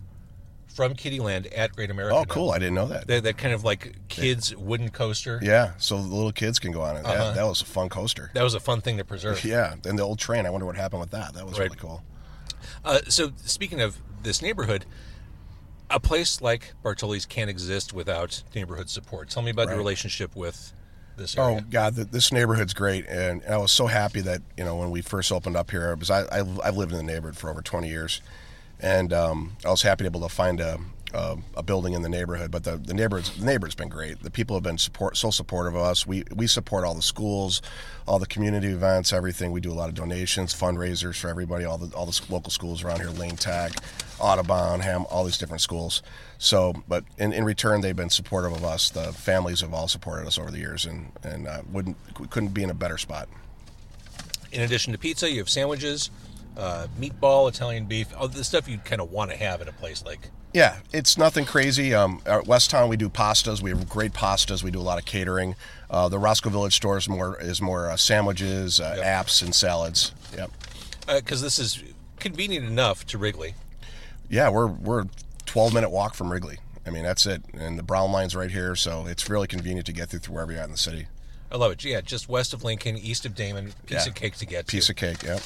from 0.80 0.94
Kiddieland 0.94 1.46
at 1.54 1.76
Great 1.76 1.90
America. 1.90 2.14
Oh, 2.16 2.20
now. 2.20 2.24
cool! 2.24 2.50
I 2.52 2.58
didn't 2.58 2.74
know 2.74 2.86
that. 2.86 3.06
That, 3.06 3.22
that 3.24 3.36
kind 3.36 3.52
of 3.52 3.64
like 3.64 3.96
kids 4.08 4.56
wooden 4.56 4.88
coaster. 4.88 5.38
Yeah, 5.42 5.72
so 5.76 5.96
the 6.00 6.08
little 6.08 6.32
kids 6.32 6.58
can 6.58 6.72
go 6.72 6.80
on 6.80 6.96
it. 6.96 7.04
Uh-huh. 7.04 7.14
That, 7.14 7.34
that 7.34 7.44
was 7.46 7.60
a 7.60 7.66
fun 7.66 7.90
coaster. 7.90 8.30
That 8.32 8.42
was 8.42 8.54
a 8.54 8.60
fun 8.60 8.80
thing 8.80 8.96
to 8.96 9.04
preserve. 9.04 9.44
Yeah, 9.50 9.74
and 9.84 9.98
the 9.98 10.02
old 10.02 10.18
train. 10.18 10.46
I 10.46 10.50
wonder 10.50 10.64
what 10.64 10.76
happened 10.76 11.00
with 11.00 11.10
that. 11.10 11.34
That 11.34 11.44
was 11.44 11.58
Right. 11.58 11.64
really 11.64 11.76
cool. 11.76 12.02
Uh, 12.82 13.00
so 13.08 13.32
speaking 13.44 13.82
of 13.82 13.98
this 14.22 14.40
neighborhood, 14.40 14.86
a 15.90 16.00
place 16.00 16.40
like 16.40 16.72
Bartoli's 16.82 17.26
can't 17.26 17.50
exist 17.50 17.92
without 17.92 18.42
neighborhood 18.54 18.88
support. 18.88 19.28
Tell 19.28 19.42
me 19.42 19.50
about 19.50 19.62
your 19.66 19.72
Right. 19.72 19.78
relationship 19.78 20.34
with 20.34 20.72
this 21.16 21.36
Oh. 21.36 21.60
God, 21.68 21.96
th 21.96 22.08
this 22.10 22.32
neighborhood's 22.32 22.72
great, 22.72 23.06
and, 23.06 23.42
and 23.42 23.52
I 23.54 23.58
was 23.58 23.72
so 23.72 23.86
happy 23.88 24.20
that 24.22 24.40
you 24.56 24.64
know 24.64 24.76
when 24.76 24.90
we 24.90 25.02
first 25.02 25.30
opened 25.30 25.56
up 25.56 25.70
here, 25.70 25.94
because 25.94 26.10
I, 26.10 26.22
I 26.40 26.40
I've 26.64 26.76
lived 26.78 26.92
in 26.92 26.96
the 26.98 27.12
neighborhood 27.12 27.36
for 27.36 27.50
over 27.50 27.60
20 27.60 27.88
years, 27.88 28.22
and 28.82 29.12
um, 29.12 29.56
I 29.64 29.70
was 29.70 29.82
happy 29.82 30.04
to 30.04 30.10
be 30.10 30.18
able 30.18 30.28
to 30.28 30.34
find 30.34 30.60
a, 30.60 30.78
a, 31.12 31.36
a 31.56 31.62
building 31.62 31.92
in 31.92 32.02
the 32.02 32.08
neighborhood. 32.08 32.50
But 32.50 32.64
the 32.64 32.76
the 32.76 32.94
neighborhood's 32.94 33.36
the 33.36 33.44
neighborhood's 33.44 33.74
been 33.74 33.88
great. 33.88 34.22
The 34.22 34.30
people 34.30 34.56
have 34.56 34.62
been 34.62 34.78
support 34.78 35.16
so 35.16 35.30
supportive 35.30 35.74
of 35.74 35.82
us. 35.82 36.06
We 36.06 36.24
we 36.34 36.46
support 36.46 36.84
all 36.84 36.94
the 36.94 37.02
schools, 37.02 37.62
all 38.06 38.18
the 38.18 38.26
community 38.26 38.68
events, 38.68 39.12
everything. 39.12 39.52
We 39.52 39.60
do 39.60 39.72
a 39.72 39.74
lot 39.74 39.88
of 39.88 39.94
donations, 39.94 40.54
fundraisers 40.54 41.16
for 41.16 41.28
everybody, 41.28 41.64
all 41.64 41.78
the 41.78 41.94
all 41.96 42.06
the 42.06 42.20
local 42.28 42.50
schools 42.50 42.82
around 42.82 43.00
here, 43.00 43.10
Lane 43.10 43.36
Tech, 43.36 43.72
Audubon, 44.18 44.80
Ham, 44.80 45.06
all 45.10 45.24
these 45.24 45.38
different 45.38 45.62
schools. 45.62 46.02
So, 46.38 46.74
but 46.88 47.04
in, 47.18 47.32
in 47.34 47.44
return, 47.44 47.82
they've 47.82 47.94
been 47.94 48.10
supportive 48.10 48.52
of 48.52 48.64
us. 48.64 48.88
The 48.88 49.12
families 49.12 49.60
have 49.60 49.74
all 49.74 49.88
supported 49.88 50.26
us 50.26 50.38
over 50.38 50.50
the 50.50 50.58
years, 50.58 50.86
and 50.86 51.12
and 51.22 51.46
uh, 51.46 51.62
wouldn't 51.70 51.96
couldn't 52.30 52.54
be 52.54 52.62
in 52.62 52.70
a 52.70 52.74
better 52.74 52.98
spot. 52.98 53.28
In 54.52 54.62
addition 54.62 54.92
to 54.92 54.98
pizza, 54.98 55.30
you 55.30 55.38
have 55.38 55.48
sandwiches, 55.48 56.10
uh, 56.56 56.86
meatball, 56.98 57.48
Italian 57.48 57.86
beef, 57.86 58.08
all 58.18 58.28
the 58.28 58.44
stuff 58.44 58.68
you 58.68 58.78
kind 58.78 59.00
of 59.00 59.10
want 59.10 59.30
to 59.30 59.36
have 59.36 59.60
in 59.60 59.68
a 59.68 59.72
place 59.72 60.04
like. 60.04 60.30
Yeah, 60.52 60.78
it's 60.92 61.16
nothing 61.16 61.44
crazy. 61.44 61.94
Um, 61.94 62.20
at 62.26 62.46
West 62.46 62.70
Town, 62.70 62.88
we 62.88 62.96
do 62.96 63.08
pastas. 63.08 63.62
We 63.62 63.70
have 63.70 63.88
great 63.88 64.12
pastas. 64.12 64.64
We 64.64 64.72
do 64.72 64.80
a 64.80 64.82
lot 64.82 64.98
of 64.98 65.04
catering. 65.04 65.54
Uh, 65.88 66.08
the 66.08 66.18
Roscoe 66.18 66.50
Village 66.50 66.74
store 66.74 66.98
is 66.98 67.08
more 67.08 67.38
is 67.40 67.62
more 67.62 67.88
uh, 67.88 67.96
sandwiches, 67.96 68.80
uh, 68.80 68.94
Yep. 68.98 69.26
apps, 69.26 69.42
and 69.42 69.54
salads. 69.54 70.12
Yep. 70.36 70.50
Because 71.06 71.40
this 71.40 71.58
is 71.60 71.82
convenient 72.18 72.66
enough 72.66 73.06
to 73.06 73.18
Wrigley. 73.18 73.54
Yeah, 74.28 74.48
we're 74.50 74.66
we're 74.66 75.04
12 75.46 75.72
minute 75.72 75.90
walk 75.90 76.14
from 76.14 76.30
Wrigley. 76.32 76.58
I 76.86 76.90
mean, 76.90 77.04
that's 77.04 77.26
it. 77.26 77.42
And 77.54 77.78
the 77.78 77.82
Brown 77.84 78.10
line's 78.10 78.34
right 78.34 78.50
here, 78.50 78.74
so 78.74 79.06
it's 79.06 79.30
really 79.30 79.46
convenient 79.46 79.86
to 79.86 79.92
get 79.92 80.08
through, 80.08 80.20
through 80.20 80.34
wherever 80.34 80.50
you're 80.50 80.60
at 80.60 80.66
in 80.66 80.72
the 80.72 80.78
city. 80.78 81.06
I 81.52 81.56
love 81.58 81.70
it. 81.72 81.84
Yeah, 81.84 82.00
just 82.00 82.28
west 82.28 82.52
of 82.54 82.64
Lincoln, 82.64 82.96
east 82.96 83.24
of 83.26 83.34
Damon, 83.36 83.72
piece 83.86 84.04
Yeah. 84.04 84.08
of 84.10 84.14
cake 84.16 84.36
to 84.36 84.46
get 84.46 84.66
Piece 84.66 84.86
to. 84.86 84.92
of 84.92 84.96
cake. 84.96 85.22
Yep. 85.22 85.40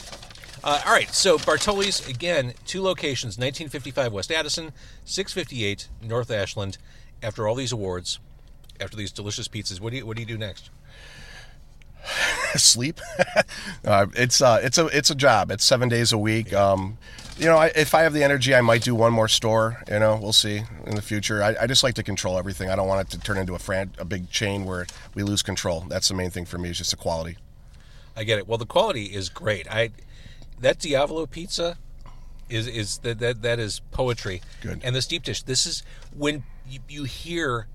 Uh, 0.64 0.81
all 0.87 0.92
right, 0.92 1.11
so 1.11 1.37
Bartoli's 1.37 2.09
again, 2.09 2.55
two 2.64 2.81
locations: 2.81 3.37
1955 3.37 4.14
West 4.14 4.33
Addison, 4.33 4.72
658 5.05 5.88
North 6.03 6.31
Ashland. 6.31 6.79
After 7.22 7.46
all 7.46 7.55
these 7.55 7.70
awards, 7.70 8.18
after 8.81 8.96
these 8.96 9.12
delicious 9.12 9.46
pizzas, 9.46 9.79
what 9.79 9.90
do 9.90 9.98
you 9.98 10.07
what 10.07 10.16
do 10.16 10.22
you 10.22 10.27
do 10.27 10.38
next? 10.38 10.70
sleep. 12.55 12.98
uh, 13.85 14.07
it's 14.16 14.40
uh, 14.40 14.59
it's 14.62 14.79
a 14.79 14.87
it's 14.87 15.11
a 15.11 15.14
job. 15.14 15.50
It's 15.50 15.64
seven 15.64 15.90
days 15.90 16.12
a 16.12 16.18
week. 16.18 16.55
Um, 16.55 16.96
you 17.37 17.44
know, 17.44 17.59
I, 17.59 17.66
if 17.77 17.94
I 17.94 18.00
have 18.00 18.14
the 18.14 18.24
energy, 18.24 18.55
I 18.55 18.62
might 18.62 18.83
do 18.83 18.94
one 18.94 19.12
more 19.12 19.29
store. 19.29 19.83
You 19.90 19.98
know, 19.98 20.16
we'll 20.16 20.33
see 20.33 20.62
in 20.87 20.94
the 20.94 21.03
future. 21.03 21.42
I, 21.42 21.57
I 21.61 21.66
just 21.66 21.83
like 21.83 21.94
to 21.96 22.03
control 22.03 22.38
everything. 22.38 22.70
I 22.70 22.77
don't 22.77 22.88
want 22.88 23.07
it 23.07 23.11
to 23.11 23.20
turn 23.20 23.37
into 23.37 23.55
a 23.55 23.59
fran- 23.59 23.92
a 23.98 24.05
big 24.07 24.31
chain 24.31 24.64
where 24.64 24.87
we 25.14 25.24
lose 25.24 25.42
control. 25.42 25.85
That's 25.90 26.09
the 26.09 26.14
main 26.14 26.31
thing 26.31 26.46
for 26.46 26.57
me. 26.57 26.70
Is 26.70 26.79
just 26.79 26.90
the 26.90 26.96
quality. 26.96 27.37
I 28.16 28.24
get 28.24 28.38
it. 28.38 28.48
Well, 28.48 28.57
the 28.57 28.64
quality 28.64 29.07
is 29.07 29.29
great. 29.29 29.70
I 29.70 29.90
that 30.61 30.79
Diavolo 30.79 31.27
pizza 31.27 31.79
is 32.49 32.67
is 32.67 32.99
that 32.99 33.19
that, 33.19 33.43
that 33.43 33.59
is 33.59 33.81
poetry. 33.90 34.43
Good. 34.61 34.81
And 34.85 34.95
this 34.95 35.07
deep 35.07 35.23
dish. 35.23 35.43
This 35.43 35.67
is 35.67 35.83
when 36.17 36.45
you, 36.69 36.81
you 36.88 37.05
hear 37.05 37.69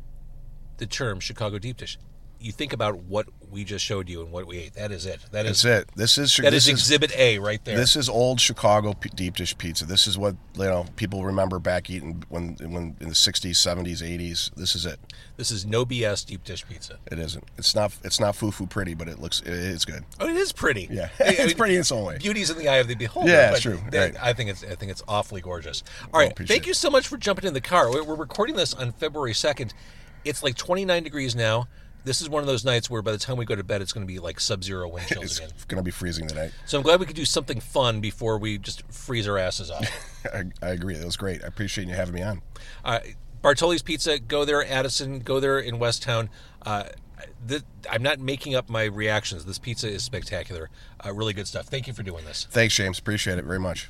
the 0.78 0.86
term 0.86 1.20
Chicago 1.20 1.60
deep 1.60 1.78
dish. 1.78 1.98
You 2.41 2.52
think 2.54 2.71
about 2.71 2.95
what 2.99 3.28
we 3.52 3.65
just 3.65 3.84
showed 3.84 4.08
you 4.08 4.21
and 4.21 4.32
what 4.32 4.47
we 4.47 4.60
ate. 4.60 4.73
That 4.75 4.91
is 4.91 5.06
it. 5.06 5.19
That 5.32 5.45
is 5.45 5.62
That's 5.63 5.89
it. 5.89 5.95
This 5.95 6.17
is 6.17 6.36
that 6.38 6.52
this 6.52 6.65
is 6.67 6.69
Exhibit 6.69 7.12
A 7.17 7.38
right 7.39 7.63
there. 7.65 7.75
This 7.75 7.95
is 7.97 8.08
old 8.08 8.39
Chicago 8.39 8.93
p- 8.93 9.10
deep 9.13 9.36
dish 9.36 9.58
pizza. 9.58 9.86
This 9.86 10.08
is 10.08 10.17
what 10.17 10.36
you 10.56 10.63
know 10.63 10.86
people 10.95 11.25
remember 11.25 11.60
back 11.60 11.89
eating 11.89 12.23
when 12.30 12.56
when 12.62 12.95
in 13.02 13.10
the 13.10 13.15
'60s, 13.15 13.52
'70s, 13.52 14.02
'80s. 14.02 14.54
This 14.56 14.73
is 14.75 14.86
it. 14.86 14.99
This 15.36 15.52
is 15.52 15.65
no 15.65 15.86
BS 15.86 16.25
deep 16.25 16.43
dish 16.45 16.65
pizza. 16.65 16.97
It 17.12 17.19
isn't. 17.19 17.43
It's 17.58 17.75
not. 17.75 17.97
It's 18.04 18.19
not 18.21 18.38
foo 18.38 18.52
foo 18.52 18.67
pretty, 18.67 18.93
but 18.93 19.10
it 19.10 19.19
looks. 19.19 19.41
It, 19.41 19.49
it's 19.54 19.84
good. 19.84 20.06
Oh, 20.21 20.28
it 20.30 20.38
is 20.38 20.54
pretty. 20.54 20.88
Yeah, 20.89 21.10
I- 21.19 21.23
I 21.23 21.28
it's 21.30 21.45
mean, 21.47 21.56
pretty 21.58 21.73
in 21.75 21.82
its 21.82 21.91
own 21.91 22.06
way. 22.06 22.19
Beauty's 22.19 22.49
in 22.49 22.58
the 22.58 22.69
eye 22.69 22.78
of 22.78 22.88
the 22.88 22.95
beholder. 22.95 23.32
Yeah, 23.32 23.52
it's 23.52 23.60
true. 23.62 23.80
Right. 23.91 24.15
I 24.21 24.32
think 24.32 24.49
it's 24.49 24.63
I 24.63 24.75
think 24.75 24.91
it's 24.91 25.04
awfully 25.10 25.41
gorgeous. 25.41 25.84
All 26.13 26.21
right, 26.21 26.34
thank 26.38 26.67
you 26.67 26.73
so 26.73 26.89
much 26.89 27.08
for 27.08 27.17
jumping 27.17 27.45
in 27.45 27.54
the 27.54 27.60
car. 27.62 27.91
We're 27.91 28.04
we're 28.04 28.15
recording 28.15 28.56
this 28.56 28.73
on 28.73 28.93
February 28.93 29.34
second. 29.34 29.73
It's 30.23 30.43
like 30.43 30.56
29 30.56 31.04
degrees 31.04 31.36
now. 31.36 31.67
This 32.04 32.22
is 32.22 32.30
one 32.30 32.42
of 32.42 32.48
those 32.48 32.64
nights 32.66 32.90
where 32.90 33.02
by 33.02 33.12
the 33.12 33.18
time 33.18 33.38
we 33.38 33.46
go 33.46 33.56
to 33.56 33.64
bed, 33.64 33.82
it's 33.82 33.94
going 33.94 34.06
to 34.06 34.12
be 34.12 34.20
like 34.20 34.40
sub-zero 34.40 34.88
wind 34.88 35.08
chills 35.10 35.26
It's 35.26 35.38
again. 35.38 35.50
It's 35.56 35.66
going 35.66 35.78
to 35.78 35.84
be 35.84 35.92
freezing 35.92 36.28
tonight. 36.28 36.52
So 36.66 36.78
I'm 36.78 36.84
glad 36.84 37.00
we 37.00 37.06
could 37.06 37.16
do 37.16 37.26
something 37.26 37.60
fun 37.60 38.02
before 38.02 38.38
we 38.38 38.58
just 38.58 38.90
freeze 38.92 39.28
our 39.28 39.38
asses 39.38 39.70
off. 39.70 39.88
I, 40.34 40.44
I 40.62 40.70
agree. 40.70 40.96
It 40.96 41.06
was 41.06 41.18
great. 41.18 41.44
I 41.44 41.48
appreciate 41.48 41.88
you 41.88 41.94
having 41.94 42.16
me 42.16 42.22
on. 42.22 42.42
Uh, 42.84 43.00
Bartoli's 43.42 43.82
Pizza, 43.82 44.20
go 44.20 44.44
there, 44.46 44.66
Addison, 44.66 45.20
go 45.20 45.40
there 45.40 45.60
in 45.60 45.76
Westtown. 45.80 46.30
Uh, 46.66 46.86
th- 47.48 47.64
I'm 47.90 48.04
not 48.04 48.20
making 48.20 48.56
up 48.56 48.70
my 48.70 48.84
reactions. 48.84 49.46
This 49.46 49.60
pizza 49.60 49.90
is 49.90 50.04
spectacular. 50.04 50.70
Uh, 51.06 51.14
really 51.14 51.34
good 51.34 51.48
stuff. 51.48 51.68
Thank 51.68 51.88
you 51.88 51.94
for 51.94 52.04
doing 52.04 52.26
this. 52.26 52.48
Thanks, 52.50 52.76
James. 52.76 53.00
Appreciate 53.00 53.38
it 53.38 53.46
very 53.46 53.60
much. 53.60 53.90